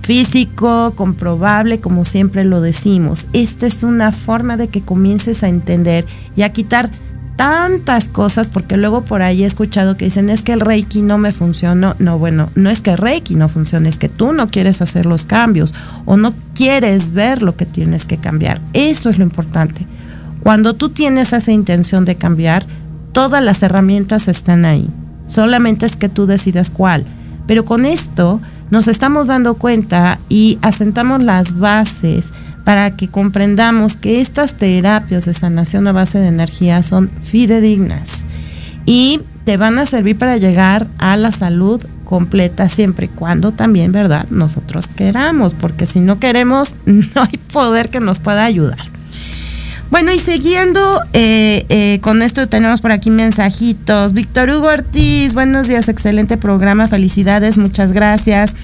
[0.00, 3.26] físico, comprobable, como siempre lo decimos.
[3.32, 6.90] Esta es una forma de que comiences a entender y a quitar
[7.36, 11.18] tantas cosas, porque luego por ahí he escuchado que dicen, es que el Reiki no
[11.18, 11.94] me funcionó.
[11.98, 15.06] No, bueno, no es que el Reiki no funcione, es que tú no quieres hacer
[15.06, 18.60] los cambios o no quieres ver lo que tienes que cambiar.
[18.72, 19.86] Eso es lo importante.
[20.42, 22.66] Cuando tú tienes esa intención de cambiar,
[23.12, 24.88] todas las herramientas están ahí.
[25.24, 27.04] Solamente es que tú decidas cuál.
[27.46, 28.40] Pero con esto
[28.74, 32.32] nos estamos dando cuenta y asentamos las bases
[32.64, 38.22] para que comprendamos que estas terapias de sanación a base de energía son fidedignas
[38.84, 43.92] y te van a servir para llegar a la salud completa siempre y cuando también,
[43.92, 44.26] ¿verdad?
[44.30, 48.93] Nosotros queramos, porque si no queremos, no hay poder que nos pueda ayudar.
[49.90, 50.80] Bueno, y siguiendo
[51.12, 54.12] eh, eh, con esto, tenemos por aquí mensajitos.
[54.12, 58.56] Víctor Hugo Ortiz, buenos días, excelente programa, felicidades, muchas gracias.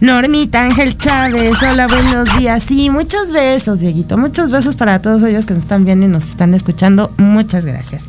[0.00, 2.62] Normita Ángel Chávez, hola, buenos días.
[2.62, 6.28] Sí, muchos besos, Dieguito, muchos besos para todos ellos que nos están viendo y nos
[6.28, 7.12] están escuchando.
[7.16, 8.08] Muchas gracias.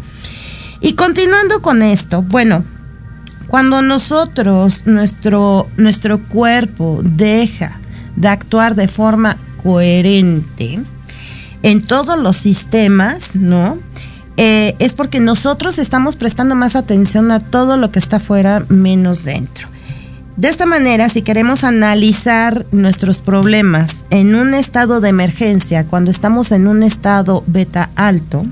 [0.82, 2.64] Y continuando con esto, bueno,
[3.48, 7.80] cuando nosotros, nuestro, nuestro cuerpo deja
[8.16, 10.82] de actuar de forma coherente,
[11.64, 13.78] en todos los sistemas, ¿no?
[14.38, 19.24] Eh, es porque nosotros estamos prestando más atención a todo lo que está fuera menos
[19.24, 19.68] dentro.
[20.38, 26.52] De esta manera, si queremos analizar nuestros problemas en un estado de emergencia, cuando estamos
[26.52, 28.46] en un estado beta alto,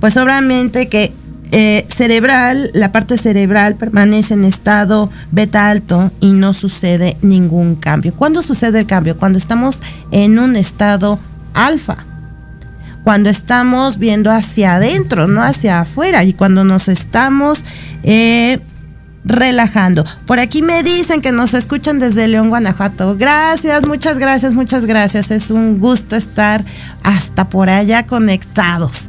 [0.00, 1.12] pues obviamente que
[1.52, 8.12] eh, cerebral, la parte cerebral permanece en estado beta alto y no sucede ningún cambio.
[8.14, 9.16] ¿Cuándo sucede el cambio?
[9.16, 11.20] Cuando estamos en un estado
[11.54, 12.06] alfa
[13.02, 17.64] cuando estamos viendo hacia adentro, no hacia afuera, y cuando nos estamos
[18.02, 18.60] eh,
[19.24, 20.04] relajando.
[20.26, 23.16] Por aquí me dicen que nos escuchan desde León, Guanajuato.
[23.16, 25.30] Gracias, muchas gracias, muchas gracias.
[25.30, 26.64] Es un gusto estar
[27.02, 29.08] hasta por allá conectados.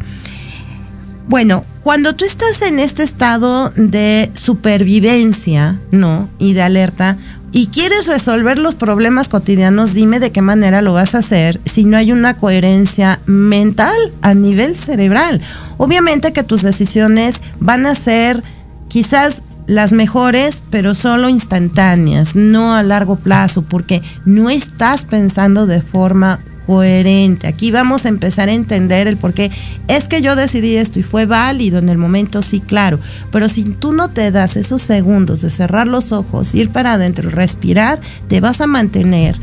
[1.28, 6.30] Bueno, cuando tú estás en este estado de supervivencia, ¿no?
[6.40, 7.18] Y de alerta,
[7.52, 11.84] y quieres resolver los problemas cotidianos, dime de qué manera lo vas a hacer si
[11.84, 15.42] no hay una coherencia mental a nivel cerebral.
[15.78, 18.42] Obviamente que tus decisiones van a ser
[18.88, 25.82] quizás las mejores, pero solo instantáneas, no a largo plazo, porque no estás pensando de
[25.82, 26.40] forma
[26.72, 27.48] coherente.
[27.48, 29.52] Aquí vamos a empezar a entender el por qué.
[29.90, 32.98] Es que yo decidí esto y fue válido en el momento, sí, claro.
[33.30, 37.30] Pero si tú no te das esos segundos de cerrar los ojos, ir para adentro,
[37.30, 38.00] respirar,
[38.30, 39.36] te vas a mantener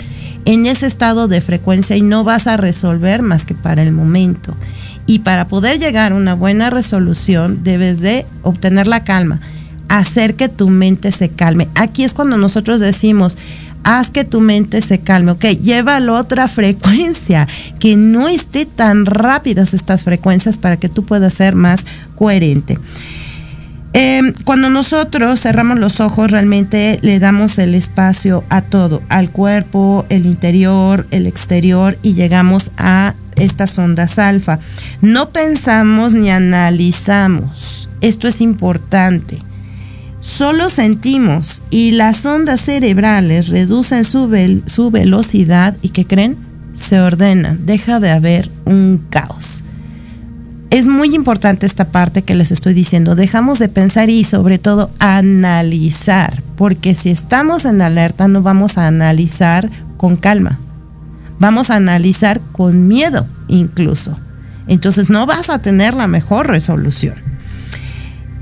[0.47, 4.57] en ese estado de frecuencia y no vas a resolver más que para el momento.
[5.05, 9.41] Y para poder llegar a una buena resolución, debes de obtener la calma,
[9.91, 11.69] hacer que tu mente se calme.
[11.75, 13.37] Aquí es cuando nosotros decimos,
[13.89, 17.49] haz que tu mente se calme, ok, llévalo a otra frecuencia,
[17.81, 22.79] que no esté tan rápidas estas frecuencias para que tú puedas ser más coherente.
[23.95, 30.05] Em, cuando nosotros cerramos los ojos, realmente le damos el espacio a todo, al cuerpo,
[30.11, 34.59] el interior, el exterior, y llegamos a estas ondas alfa.
[35.01, 37.89] No pensamos ni analizamos.
[38.03, 39.48] Esto es importante
[40.21, 44.29] solo sentimos y las ondas cerebrales reducen su,
[44.67, 46.37] su velocidad y que creen,
[46.75, 49.65] se ordena, deja de haber un caos.
[50.71, 53.15] Es muy importante esta parte que les estoy diciendo.
[53.15, 58.87] Dejamos de pensar y sobre todo analizar, porque si estamos en alerta no vamos a
[58.87, 60.59] analizar con calma.
[61.39, 64.19] Vamos a analizar con miedo incluso.
[64.67, 67.15] Entonces no vas a tener la mejor resolución.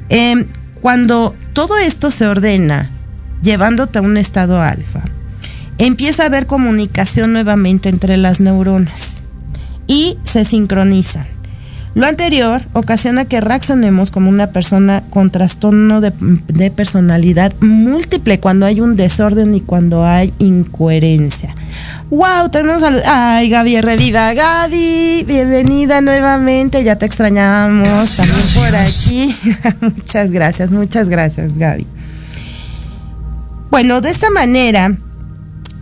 [0.09, 0.47] Em,
[0.81, 2.91] cuando todo esto se ordena
[3.43, 5.03] llevándote a un estado alfa,
[5.79, 9.23] empieza a haber comunicación nuevamente entre las neuronas
[9.87, 11.36] y se sincronizan.
[11.97, 16.13] Lo anterior ocasiona que reaccionemos como una persona con trastorno de,
[16.47, 21.55] de, personalidad múltiple cuando hay un desorden y cuando hay incoherencia.
[22.11, 22.51] ¡Wow!
[22.53, 23.01] Tenemos salud.
[23.07, 24.35] ¡Ay, Gaby, reviva!
[24.35, 26.85] Gaby, bienvenida nuevamente.
[26.85, 29.35] Ya te extrañamos también por aquí.
[29.81, 31.87] muchas gracias, muchas gracias, Gaby.
[33.71, 34.95] Bueno, de esta manera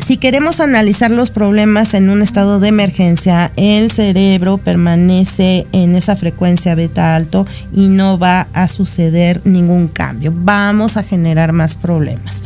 [0.04, 6.14] si queremos analizar los problemas en un estado de emergencia, el cerebro permanece en esa
[6.14, 10.30] frecuencia beta alto y no va a suceder ningún cambio.
[10.34, 12.42] Vamos a generar más problemas.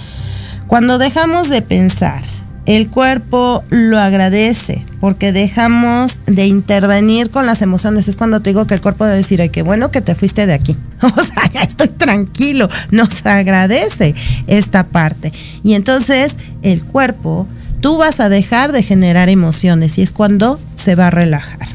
[0.69, 2.23] Cuando dejamos de pensar,
[2.65, 8.09] el cuerpo lo agradece porque dejamos de intervenir con las emociones.
[8.09, 10.47] Es cuando te digo que el cuerpo debe decir, ay, qué bueno que te fuiste
[10.47, 10.77] de aquí.
[11.03, 12.69] O sea, ya estoy tranquilo.
[12.91, 14.15] Nos agradece
[14.47, 15.33] esta parte.
[15.63, 17.47] Y entonces el cuerpo,
[17.81, 21.69] tú vas a dejar de generar emociones y es cuando se va a relajar.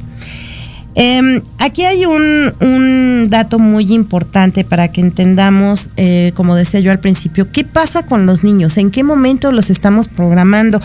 [0.95, 6.91] Eh, aquí hay un, un, dato muy importante para que entendamos, eh, como decía yo
[6.91, 10.80] al principio, qué pasa con los niños, en qué momento los estamos programando,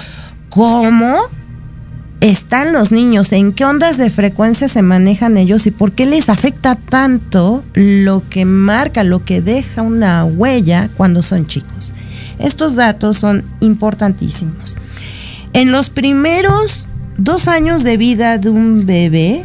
[0.49, 1.19] cómo
[2.21, 6.29] están los niños, en qué ondas de frecuencia se manejan ellos y por qué les
[6.29, 11.93] afecta tanto lo que marca, lo que deja una huella cuando son chicos.
[12.39, 14.77] Estos datos son importantísimos.
[15.53, 19.45] En los primeros dos años de vida de un bebé,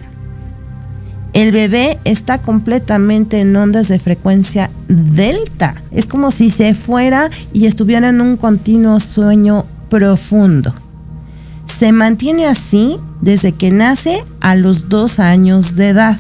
[1.34, 5.76] el bebé está completamente en ondas de frecuencia delta.
[5.92, 10.83] Es como si se fuera y estuviera en un continuo sueño profundo.
[11.78, 16.20] Se mantiene así desde que nace a los dos años de edad.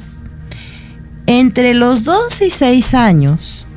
[1.27, 3.67] Entre los dos y seis años,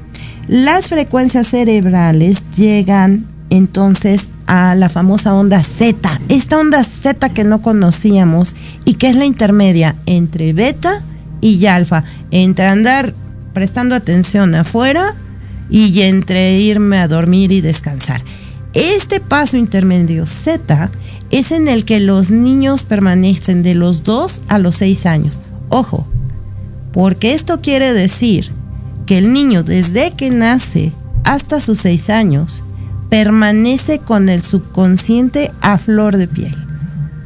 [0.49, 7.61] las frecuencias cerebrales llegan entonces a la famosa onda Z, esta onda Z que no
[7.61, 8.57] conocíamos
[8.87, 11.05] y que es la intermedia entre beta
[11.43, 13.12] y alfa, entre andar
[13.53, 15.14] prestando atención afuera
[15.68, 18.22] y entre irme a dormir y descansar.
[18.72, 20.91] Este paso intermedio Z
[21.31, 25.41] es en el que los niños permanecen de los 2 a los 6 años.
[25.68, 26.07] Ojo,
[26.93, 28.51] porque esto quiere decir
[29.07, 30.93] que el niño desde que nace
[31.24, 32.62] hasta sus 6 años
[33.09, 36.57] permanece con el subconsciente a flor de piel.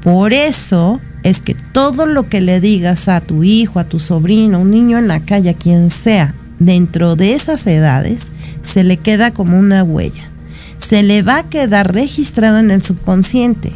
[0.02, 4.60] Por eso es que todo lo que le digas a tu hijo, a tu sobrino,
[4.60, 8.32] un niño en la calle, a quien sea, dentro de esas edades,
[8.62, 10.28] se le queda como una huella.
[10.78, 13.72] Se le va a quedar registrado en el subconsciente.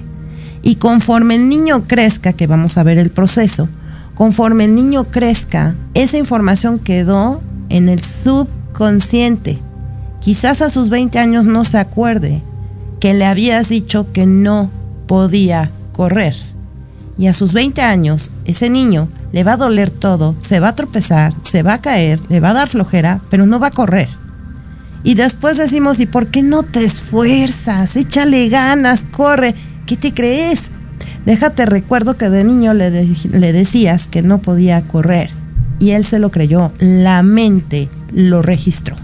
[0.64, 3.68] Y conforme el niño crezca, que vamos a ver el proceso,
[4.16, 9.58] conforme el niño crezca, esa información quedó en el subconsciente.
[10.20, 12.42] Quizás a sus 20 años no se acuerde
[12.98, 14.70] que le habías dicho que no
[15.06, 16.34] podía correr
[17.16, 20.76] y a sus 20 años, ese niño le va a doler todo, se va a
[20.76, 24.08] tropezar, se va a caer, le va a dar flojera, pero no va a correr.
[25.04, 27.96] Y después decimos, ¿y por qué no te esfuerzas?
[27.96, 29.54] Échale ganas, corre.
[29.86, 30.70] ¿Qué te crees?
[31.26, 35.30] Déjate recuerdo que de niño le, le decías que no podía correr.
[35.78, 36.72] Y él se lo creyó.
[36.78, 38.96] La mente lo registró.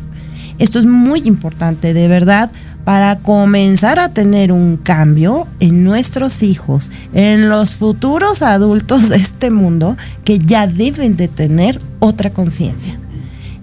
[0.59, 2.51] Esto es muy importante, de verdad,
[2.85, 9.51] para comenzar a tener un cambio en nuestros hijos, en los futuros adultos de este
[9.51, 12.99] mundo que ya deben de tener otra conciencia.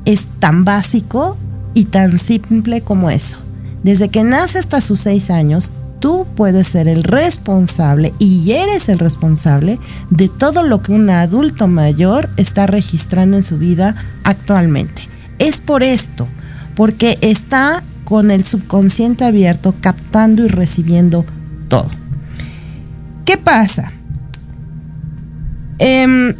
[0.05, 1.37] Es tan básico
[1.73, 3.37] y tan simple como eso.
[3.83, 8.99] Desde que nace hasta sus seis años, tú puedes ser el responsable y eres el
[8.99, 9.79] responsable
[10.09, 15.03] de todo lo que un adulto mayor está registrando en su vida actualmente.
[15.39, 16.27] Es por esto,
[16.75, 21.25] porque está con el subconsciente abierto, captando y recibiendo
[21.67, 21.89] todo.
[23.25, 23.91] ¿Qué pasa?
[25.79, 26.35] Eh,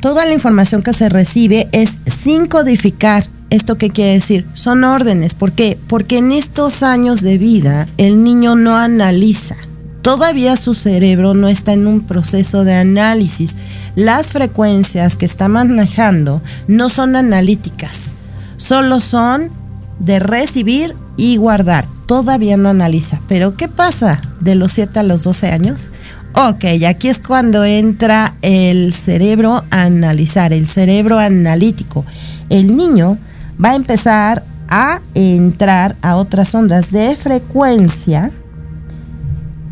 [0.00, 3.26] toda la información que se recibe es sin codificar.
[3.50, 4.46] ¿Esto qué quiere decir?
[4.54, 5.34] Son órdenes.
[5.34, 5.78] ¿Por qué?
[5.86, 9.56] Porque en estos años de vida el niño no analiza.
[10.02, 13.56] Todavía su cerebro no está en un proceso de análisis.
[13.94, 18.14] Las frecuencias que está manejando no son analíticas,
[18.56, 19.50] solo son
[19.98, 21.86] de recibir y guardar.
[22.06, 23.20] Todavía no analiza.
[23.28, 25.88] Pero ¿qué pasa de los 7 a los 12 años?
[26.34, 32.04] Ok, aquí es cuando entra el cerebro a analizar, el cerebro analítico.
[32.50, 33.18] El niño
[33.62, 38.32] va a empezar a entrar a otras ondas de frecuencia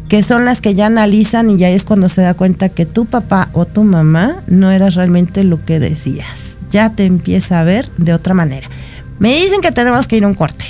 [0.08, 3.06] que son las que ya analizan y ya es cuando se da cuenta que tu
[3.06, 6.58] papá o tu mamá no era realmente lo que decías.
[6.70, 8.68] Ya te empieza a ver de otra manera.
[9.18, 10.66] Me dicen que tenemos que ir a un corte.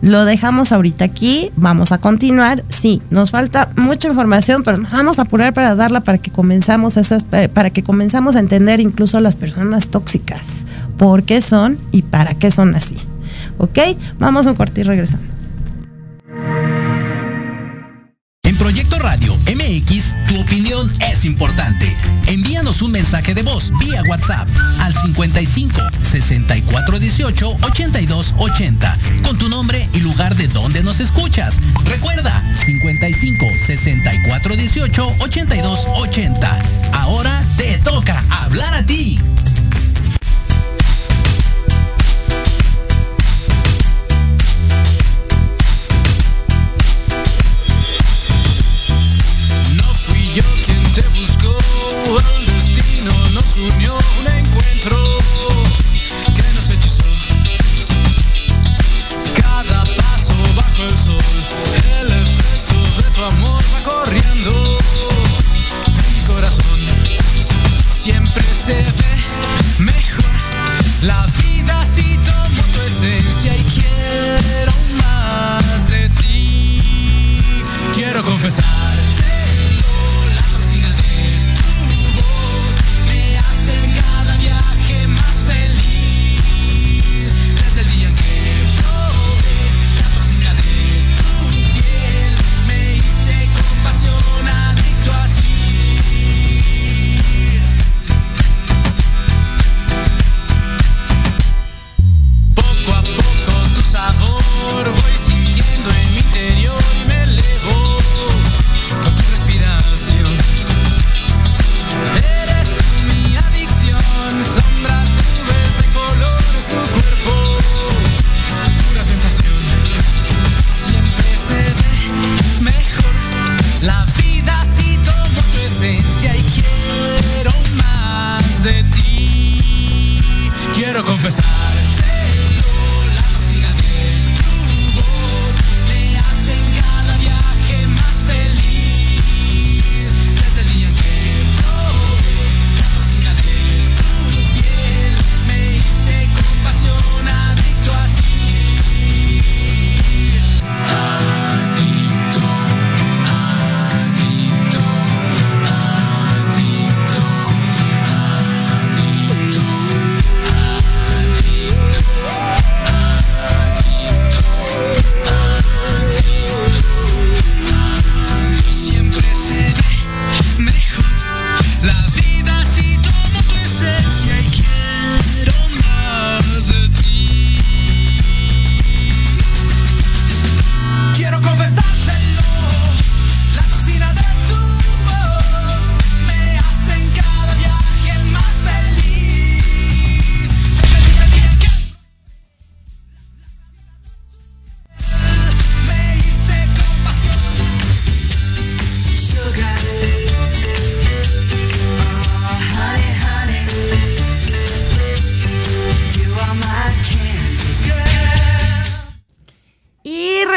[0.00, 2.62] Lo dejamos ahorita aquí, vamos a continuar.
[2.68, 6.96] Sí, nos falta mucha información, pero nos vamos a apurar para darla para que comenzamos
[6.96, 10.64] esas, eh, para que comenzamos a entender incluso a las personas tóxicas,
[10.98, 12.96] por qué son y para qué son así.
[13.58, 13.78] ¿Ok?
[14.18, 15.26] Vamos a un corte y regresamos.
[18.42, 21.94] En Proyecto Radio MX, tu opinión es importante.
[22.26, 24.48] Envíanos un mensaje de voz vía WhatsApp
[24.80, 31.60] al 55 64 18 82 80 con tu nombre y lugar de donde nos escuchas.
[31.84, 32.32] Recuerda
[32.64, 36.58] 55 64 18 82 80.
[36.94, 39.18] Ahora te toca hablar a ti.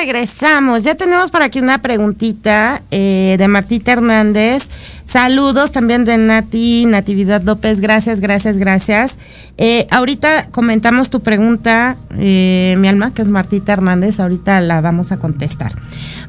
[0.01, 0.83] Regresamos.
[0.83, 4.67] Ya tenemos por aquí una preguntita eh, de Martita Hernández.
[5.05, 7.79] Saludos también de Nati, Natividad López.
[7.81, 9.19] Gracias, gracias, gracias.
[9.59, 14.19] Eh, ahorita comentamos tu pregunta, eh, mi alma, que es Martita Hernández.
[14.19, 15.73] Ahorita la vamos a contestar.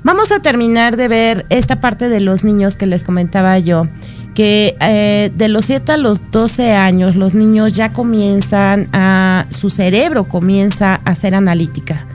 [0.03, 3.89] Vamos a terminar de ver esta parte de los niños que les comentaba yo
[4.35, 9.69] que eh, de los 7 a los 12 años los niños ya comienzan a, su
[9.69, 12.07] cerebro comienza a ser analítica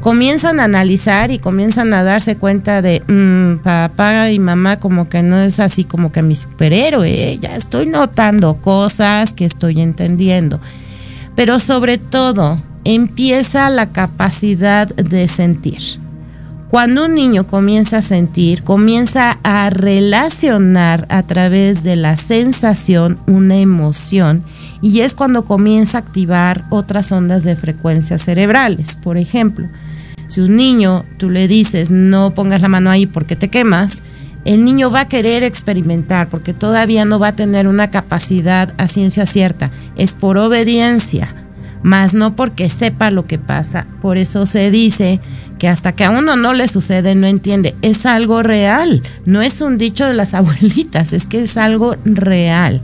[0.00, 5.22] comienzan a analizar y comienzan a darse cuenta de mm, papá y mamá como que
[5.22, 7.38] no es así como que mi superhéroe, ¿eh?
[7.40, 10.60] ya estoy notando cosas que estoy entendiendo.
[11.34, 15.80] Pero sobre todo empieza la capacidad de sentir.
[16.70, 23.56] Cuando un niño comienza a sentir, comienza a relacionar a través de la sensación una
[23.56, 24.44] emoción
[24.82, 28.96] y es cuando comienza a activar otras ondas de frecuencias cerebrales.
[28.96, 29.66] Por ejemplo,
[30.28, 34.02] si un niño tú le dices no pongas la mano ahí porque te quemas,
[34.44, 38.88] el niño va a querer experimentar porque todavía no va a tener una capacidad a
[38.88, 39.70] ciencia cierta.
[39.96, 41.34] Es por obediencia,
[41.82, 43.86] más no porque sepa lo que pasa.
[44.00, 45.20] Por eso se dice
[45.58, 47.74] que hasta que a uno no le sucede no entiende.
[47.82, 52.80] Es algo real, no es un dicho de las abuelitas, es que es algo real.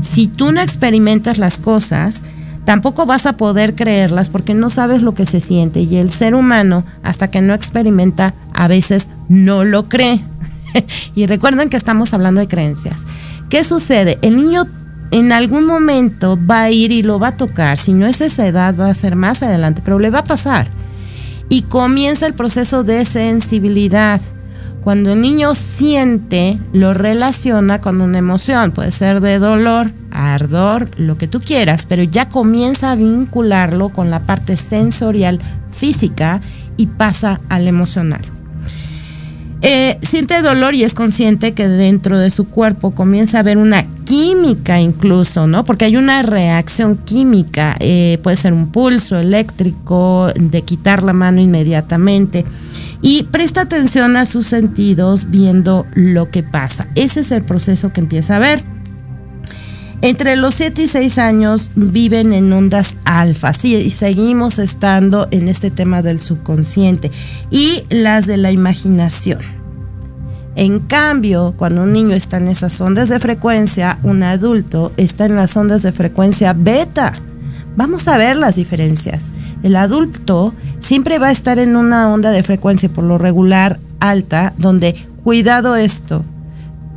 [0.00, 2.24] Si tú no experimentas las cosas,
[2.64, 6.34] tampoco vas a poder creerlas porque no sabes lo que se siente y el ser
[6.34, 10.22] humano hasta que no experimenta a veces no lo cree.
[11.14, 13.06] y recuerden que estamos hablando de creencias.
[13.48, 14.18] ¿Qué sucede?
[14.22, 14.66] El niño
[15.10, 17.78] en algún momento va a ir y lo va a tocar.
[17.78, 20.68] Si no es esa edad, va a ser más adelante, pero le va a pasar.
[21.50, 24.20] Y comienza el proceso de sensibilidad.
[24.82, 28.72] Cuando el niño siente, lo relaciona con una emoción.
[28.72, 34.10] Puede ser de dolor, ardor, lo que tú quieras, pero ya comienza a vincularlo con
[34.10, 35.38] la parte sensorial
[35.70, 36.40] física
[36.76, 38.31] y pasa al emocional.
[39.64, 43.86] Eh, siente dolor y es consciente que dentro de su cuerpo comienza a haber una
[44.04, 45.64] química incluso, ¿no?
[45.64, 51.40] Porque hay una reacción química, eh, puede ser un pulso eléctrico, de quitar la mano
[51.40, 52.44] inmediatamente.
[53.02, 56.88] Y presta atención a sus sentidos viendo lo que pasa.
[56.96, 58.62] Ese es el proceso que empieza a ver.
[60.04, 65.46] Entre los 7 y 6 años viven en ondas alfa, sí, y seguimos estando en
[65.46, 67.12] este tema del subconsciente
[67.52, 69.38] y las de la imaginación.
[70.56, 75.36] En cambio, cuando un niño está en esas ondas de frecuencia, un adulto está en
[75.36, 77.14] las ondas de frecuencia beta.
[77.76, 79.30] Vamos a ver las diferencias.
[79.62, 84.52] El adulto siempre va a estar en una onda de frecuencia por lo regular alta,
[84.58, 86.24] donde cuidado esto,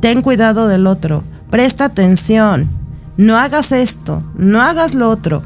[0.00, 2.68] ten cuidado del otro, presta atención,
[3.16, 5.42] no hagas esto, no hagas lo otro.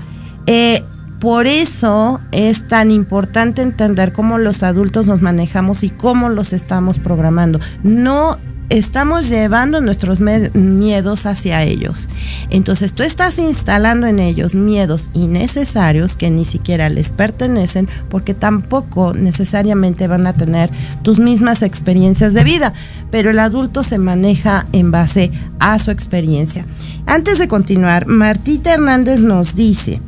[0.47, 0.83] Eh,
[1.21, 6.99] por eso es tan importante entender cómo los adultos nos manejamos y cómo los estamos
[6.99, 7.61] programando.
[7.83, 8.39] No
[8.71, 12.09] estamos llevando nuestros miedos hacia ellos.
[12.51, 19.13] Entonces tú estás instalando en ellos miedos innecesarios que ni siquiera les pertenecen porque tampoco
[19.13, 20.71] necesariamente van a tener
[21.03, 22.73] tus mismas experiencias de vida,
[23.11, 26.65] pero el adulto se maneja en base a su experiencia.
[27.07, 30.01] Antes de continuar, Martita Hernández nos dice,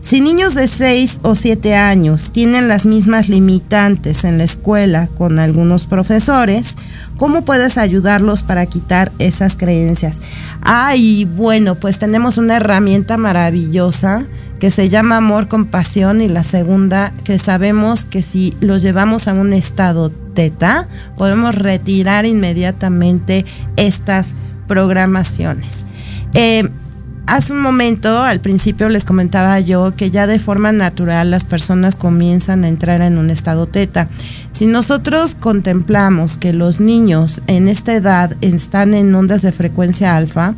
[0.00, 5.40] si niños de 6 o 7 años tienen las mismas limitantes en la escuela con
[5.40, 6.76] algunos profesores,
[7.16, 10.20] ¿cómo puedes ayudarlos para quitar esas creencias?
[10.62, 14.26] Ay, bueno, pues tenemos una herramienta maravillosa
[14.58, 19.34] que se llama amor, compasión y la segunda que sabemos que si los llevamos a
[19.34, 23.44] un estado teta, podemos retirar inmediatamente
[23.76, 24.34] estas
[24.66, 25.84] programaciones.
[26.34, 26.68] Eh,
[27.26, 31.96] Hace un momento, al principio les comentaba yo que ya de forma natural las personas
[31.96, 34.08] comienzan a entrar en un estado teta.
[34.52, 40.54] Si nosotros contemplamos que los niños en esta edad están en ondas de frecuencia alfa,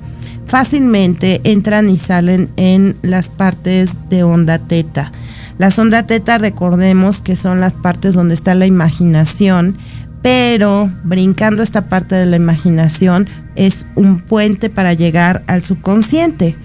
[0.47, 5.11] fácilmente entran y salen en las partes de onda teta.
[5.57, 9.79] Las onda teta recordemos que son las partes donde está la imaginación,
[10.21, 13.27] pero brincando esta parte de la imaginación
[13.59, 16.57] es un puente para llegar al subconsciente.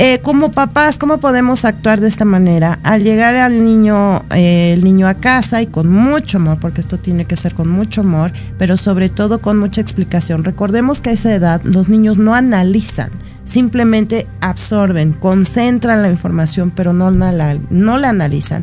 [0.00, 2.78] Eh, como papás, ¿cómo podemos actuar de esta manera?
[2.82, 6.98] Al llegar al niño, eh, el niño a casa y con mucho amor, porque esto
[6.98, 10.44] tiene que ser con mucho amor, pero sobre todo con mucha explicación.
[10.44, 13.10] Recordemos que a esa edad los niños no analizan,
[13.42, 18.62] simplemente absorben, concentran la información, pero no, no la analizan.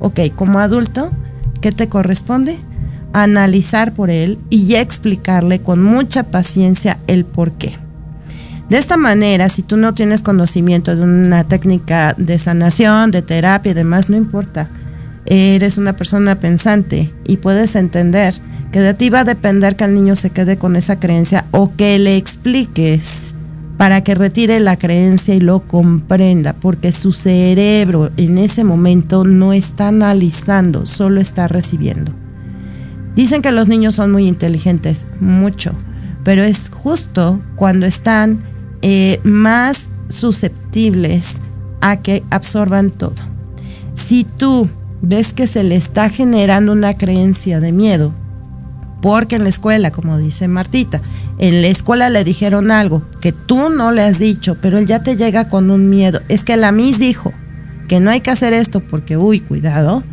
[0.00, 1.12] Ok, como adulto,
[1.60, 2.58] ¿qué te corresponde?
[3.12, 7.72] Analizar por él y ya explicarle con mucha paciencia el por qué.
[8.68, 13.72] De esta manera, si tú no tienes conocimiento de una técnica de sanación, de terapia
[13.72, 14.70] y demás, no importa.
[15.26, 18.34] Eres una persona pensante y puedes entender
[18.72, 21.76] que de ti va a depender que el niño se quede con esa creencia o
[21.76, 23.34] que le expliques
[23.76, 29.52] para que retire la creencia y lo comprenda, porque su cerebro en ese momento no
[29.52, 32.21] está analizando, solo está recibiendo.
[33.14, 35.72] Dicen que los niños son muy inteligentes, mucho,
[36.24, 38.42] pero es justo cuando están
[38.80, 41.40] eh, más susceptibles
[41.80, 43.14] a que absorban todo.
[43.94, 44.68] Si tú
[45.02, 48.12] ves que se le está generando una creencia de miedo,
[49.02, 51.02] porque en la escuela, como dice Martita,
[51.38, 55.02] en la escuela le dijeron algo que tú no le has dicho, pero él ya
[55.02, 56.20] te llega con un miedo.
[56.28, 57.32] Es que la Miss dijo
[57.88, 60.04] que no hay que hacer esto porque, uy, cuidado,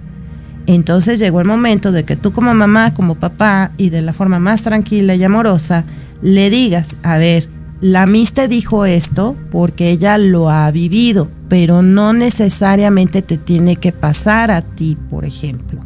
[0.75, 4.37] entonces llegó el momento de que tú como mamá, como papá y de la forma
[4.37, 5.83] más tranquila y amorosa,
[6.21, 7.49] le digas, a ver,
[7.81, 13.77] la Miss te dijo esto porque ella lo ha vivido, pero no necesariamente te tiene
[13.77, 15.81] que pasar a ti, por ejemplo.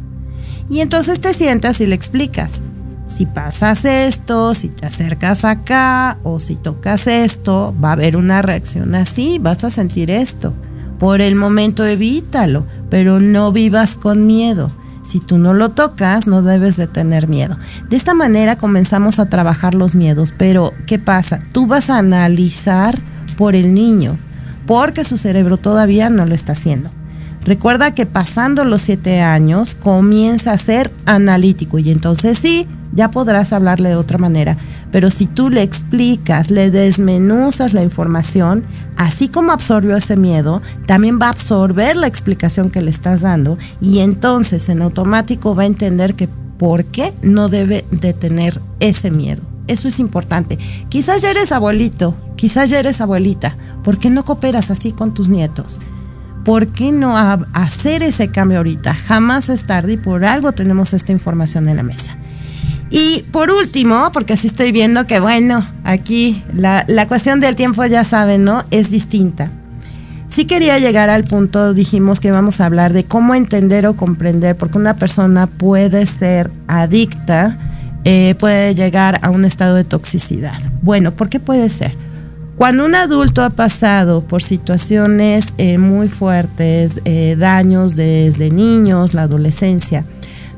[0.68, 2.60] Y entonces te sientas y le explicas.
[3.06, 8.42] si pasas esto, si te acercas acá o si tocas esto, va a haber una
[8.42, 10.52] reacción así, vas a sentir esto.
[10.98, 14.70] Por el momento evítalo, pero no vivas con miedo.
[15.02, 17.58] Si tú no lo tocas, no debes de tener miedo.
[17.90, 21.40] De esta manera comenzamos a trabajar los miedos, pero ¿qué pasa?
[21.52, 22.98] Tú vas a analizar
[23.36, 24.16] por el niño,
[24.66, 26.90] porque su cerebro todavía no lo está haciendo.
[27.44, 33.52] Recuerda que pasando los siete años comienza a ser analítico y entonces sí, ya podrás
[33.52, 34.56] hablarle de otra manera.
[34.94, 38.62] Pero si tú le explicas, le desmenuzas la información,
[38.96, 43.58] así como absorbió ese miedo, también va a absorber la explicación que le estás dando
[43.80, 46.28] y entonces en automático va a entender que
[46.58, 49.42] por qué no debe de tener ese miedo.
[49.66, 50.60] Eso es importante.
[50.90, 53.56] Quizás ya eres abuelito, quizás ya eres abuelita.
[53.82, 55.80] ¿Por qué no cooperas así con tus nietos?
[56.44, 58.94] ¿por qué no hacer ese cambio ahorita?
[58.94, 62.16] Jamás es tarde y por algo tenemos esta información en la mesa.
[62.96, 67.84] Y por último, porque así estoy viendo que, bueno, aquí la, la cuestión del tiempo,
[67.86, 68.62] ya saben, ¿no?
[68.70, 69.50] Es distinta.
[70.28, 74.56] Sí quería llegar al punto, dijimos que vamos a hablar de cómo entender o comprender,
[74.56, 77.58] porque una persona puede ser adicta,
[78.04, 80.60] eh, puede llegar a un estado de toxicidad.
[80.80, 81.96] Bueno, ¿por qué puede ser?
[82.54, 89.22] Cuando un adulto ha pasado por situaciones eh, muy fuertes, eh, daños desde niños, la
[89.22, 90.04] adolescencia,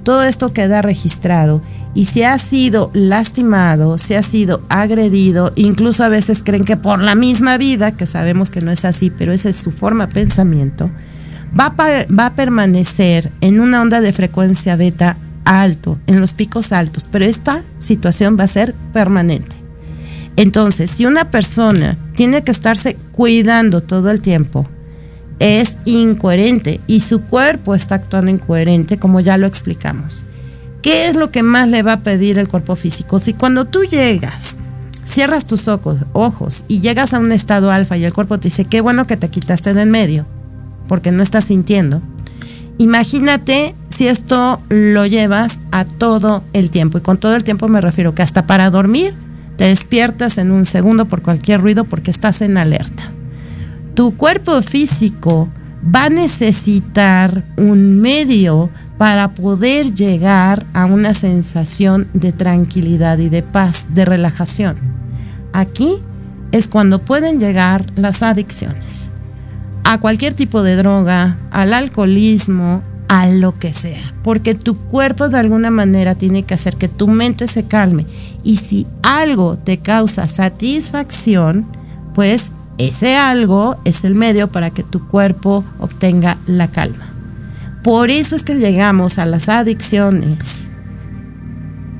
[0.03, 1.62] todo esto queda registrado
[1.97, 7.01] y si ha sido lastimado, si ha sido agredido, incluso a veces creen que por
[7.01, 10.13] la misma vida, que sabemos que no es así, pero esa es su forma de
[10.13, 10.91] pensamiento,
[11.59, 15.17] va va a permanecer en una onda de frecuencia beta
[15.47, 19.57] alto, en los picos altos, pero esta situación va a ser permanente.
[20.37, 24.69] Entonces, si una persona tiene que estarse cuidando todo el tiempo,
[25.39, 30.27] es incoherente y su cuerpo está actuando incoherente, como ya lo explicamos.
[30.87, 33.18] ¿Qué es lo que más le va a pedir el cuerpo físico?
[33.18, 34.57] Si cuando tú llegas,
[35.03, 38.80] cierras tus ojos, y llegas a un estado alfa y el cuerpo te dice, qué
[38.80, 40.26] bueno que te quitaste de en medio,
[40.87, 42.03] porque no estás sintiendo.
[42.78, 46.99] Imagínate si esto lo llevas a todo el tiempo.
[46.99, 49.12] Y con todo el tiempo me refiero que hasta para dormir
[49.57, 53.11] te despiertas en un segundo por cualquier ruido porque estás en alerta.
[53.95, 55.49] Tu cuerpo físico
[55.84, 63.43] va a necesitar un medio para poder llegar a una sensación de tranquilidad y de
[63.43, 64.77] paz, de relajación.
[65.53, 65.97] Aquí
[66.53, 69.11] es cuando pueden llegar las adicciones
[69.85, 75.39] a cualquier tipo de droga, al alcoholismo, a lo que sea, porque tu cuerpo de
[75.39, 78.05] alguna manera tiene que hacer que tu mente se calme.
[78.43, 81.67] Y si algo te causa satisfacción,
[82.15, 87.16] pues ese algo es el medio para que tu cuerpo obtenga la calma.
[87.87, 90.70] Por eso es que llegamos a las adicciones.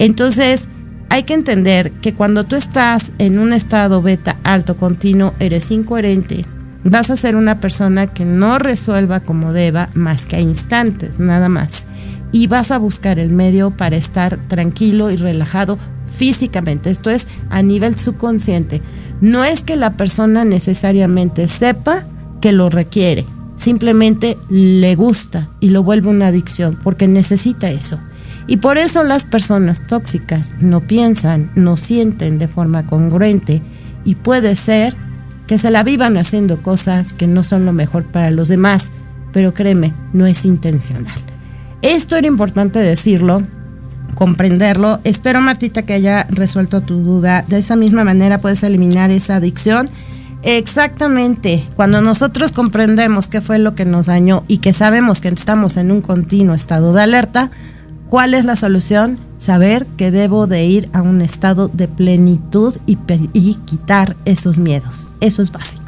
[0.01, 0.67] Entonces,
[1.11, 6.45] hay que entender que cuando tú estás en un estado beta alto continuo, eres incoherente,
[6.83, 11.49] vas a ser una persona que no resuelva como deba más que a instantes, nada
[11.49, 11.87] más.
[12.33, 16.91] Y vas a buscar el medio para estar tranquilo y relajado físicamente.
[16.91, 18.83] Esto es a nivel subconsciente.
[19.21, 22.07] No es que la persona necesariamente sepa
[22.41, 23.25] que lo requiere,
[23.57, 27.99] simplemente le gusta y lo vuelve una adicción porque necesita eso.
[28.47, 33.61] Y por eso las personas tóxicas no piensan, no sienten de forma congruente
[34.05, 34.95] y puede ser
[35.47, 38.91] que se la vivan haciendo cosas que no son lo mejor para los demás,
[39.33, 41.19] pero créeme, no es intencional.
[41.83, 43.43] Esto era importante decirlo,
[44.15, 45.01] comprenderlo.
[45.05, 47.45] Espero, Martita, que haya resuelto tu duda.
[47.47, 49.89] De esa misma manera puedes eliminar esa adicción.
[50.47, 55.77] Exactamente, cuando nosotros comprendemos qué fue lo que nos dañó y que sabemos que estamos
[55.77, 57.51] en un continuo estado de alerta,
[58.09, 59.19] ¿cuál es la solución?
[59.39, 62.97] saber que debo de ir a un estado de plenitud y,
[63.67, 65.09] quitar esos miedos.
[65.21, 65.86] Eso es básico.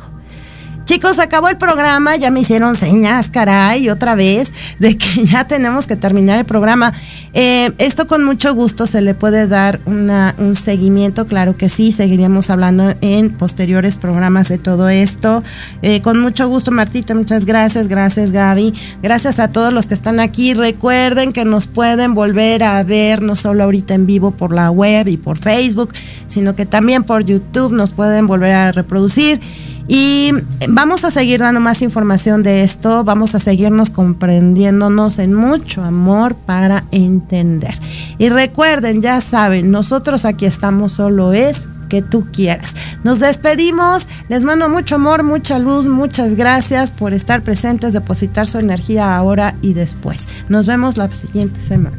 [0.89, 5.86] Chicos, acabó el programa, ya me hicieron señas, caray, otra vez, de que ya tenemos
[5.86, 6.95] que terminar el programa.
[7.34, 12.49] Eh, esto con mucho gusto se le puede dar un seguimiento, claro que sí, seguiríamos
[12.49, 15.43] hablando en posteriores programas de todo esto.
[15.82, 18.72] Eh, con mucho gusto, Martita, muchas gracias, gracias Gaby,
[19.03, 20.55] gracias a todos los que están aquí.
[20.55, 25.07] Recuerden que nos pueden volver a ver, no solo ahorita en vivo por la web
[25.09, 25.93] y por Facebook,
[26.26, 29.39] sino que también por YouTube nos pueden volver a reproducir.
[29.89, 30.32] Y
[30.68, 36.34] vamos a seguir dando más información de esto, vamos a seguirnos comprendiéndonos en mucho amor
[36.34, 37.74] para entender.
[38.18, 42.74] Y recuerden, ya saben, nosotros aquí estamos solo es que tú quieras.
[43.03, 48.59] Nos despedimos, les mando mucho amor, mucha luz, muchas gracias por estar presentes, depositar su
[48.59, 50.28] energía ahora y después.
[50.51, 51.99] Nos vemos la siguiente semana.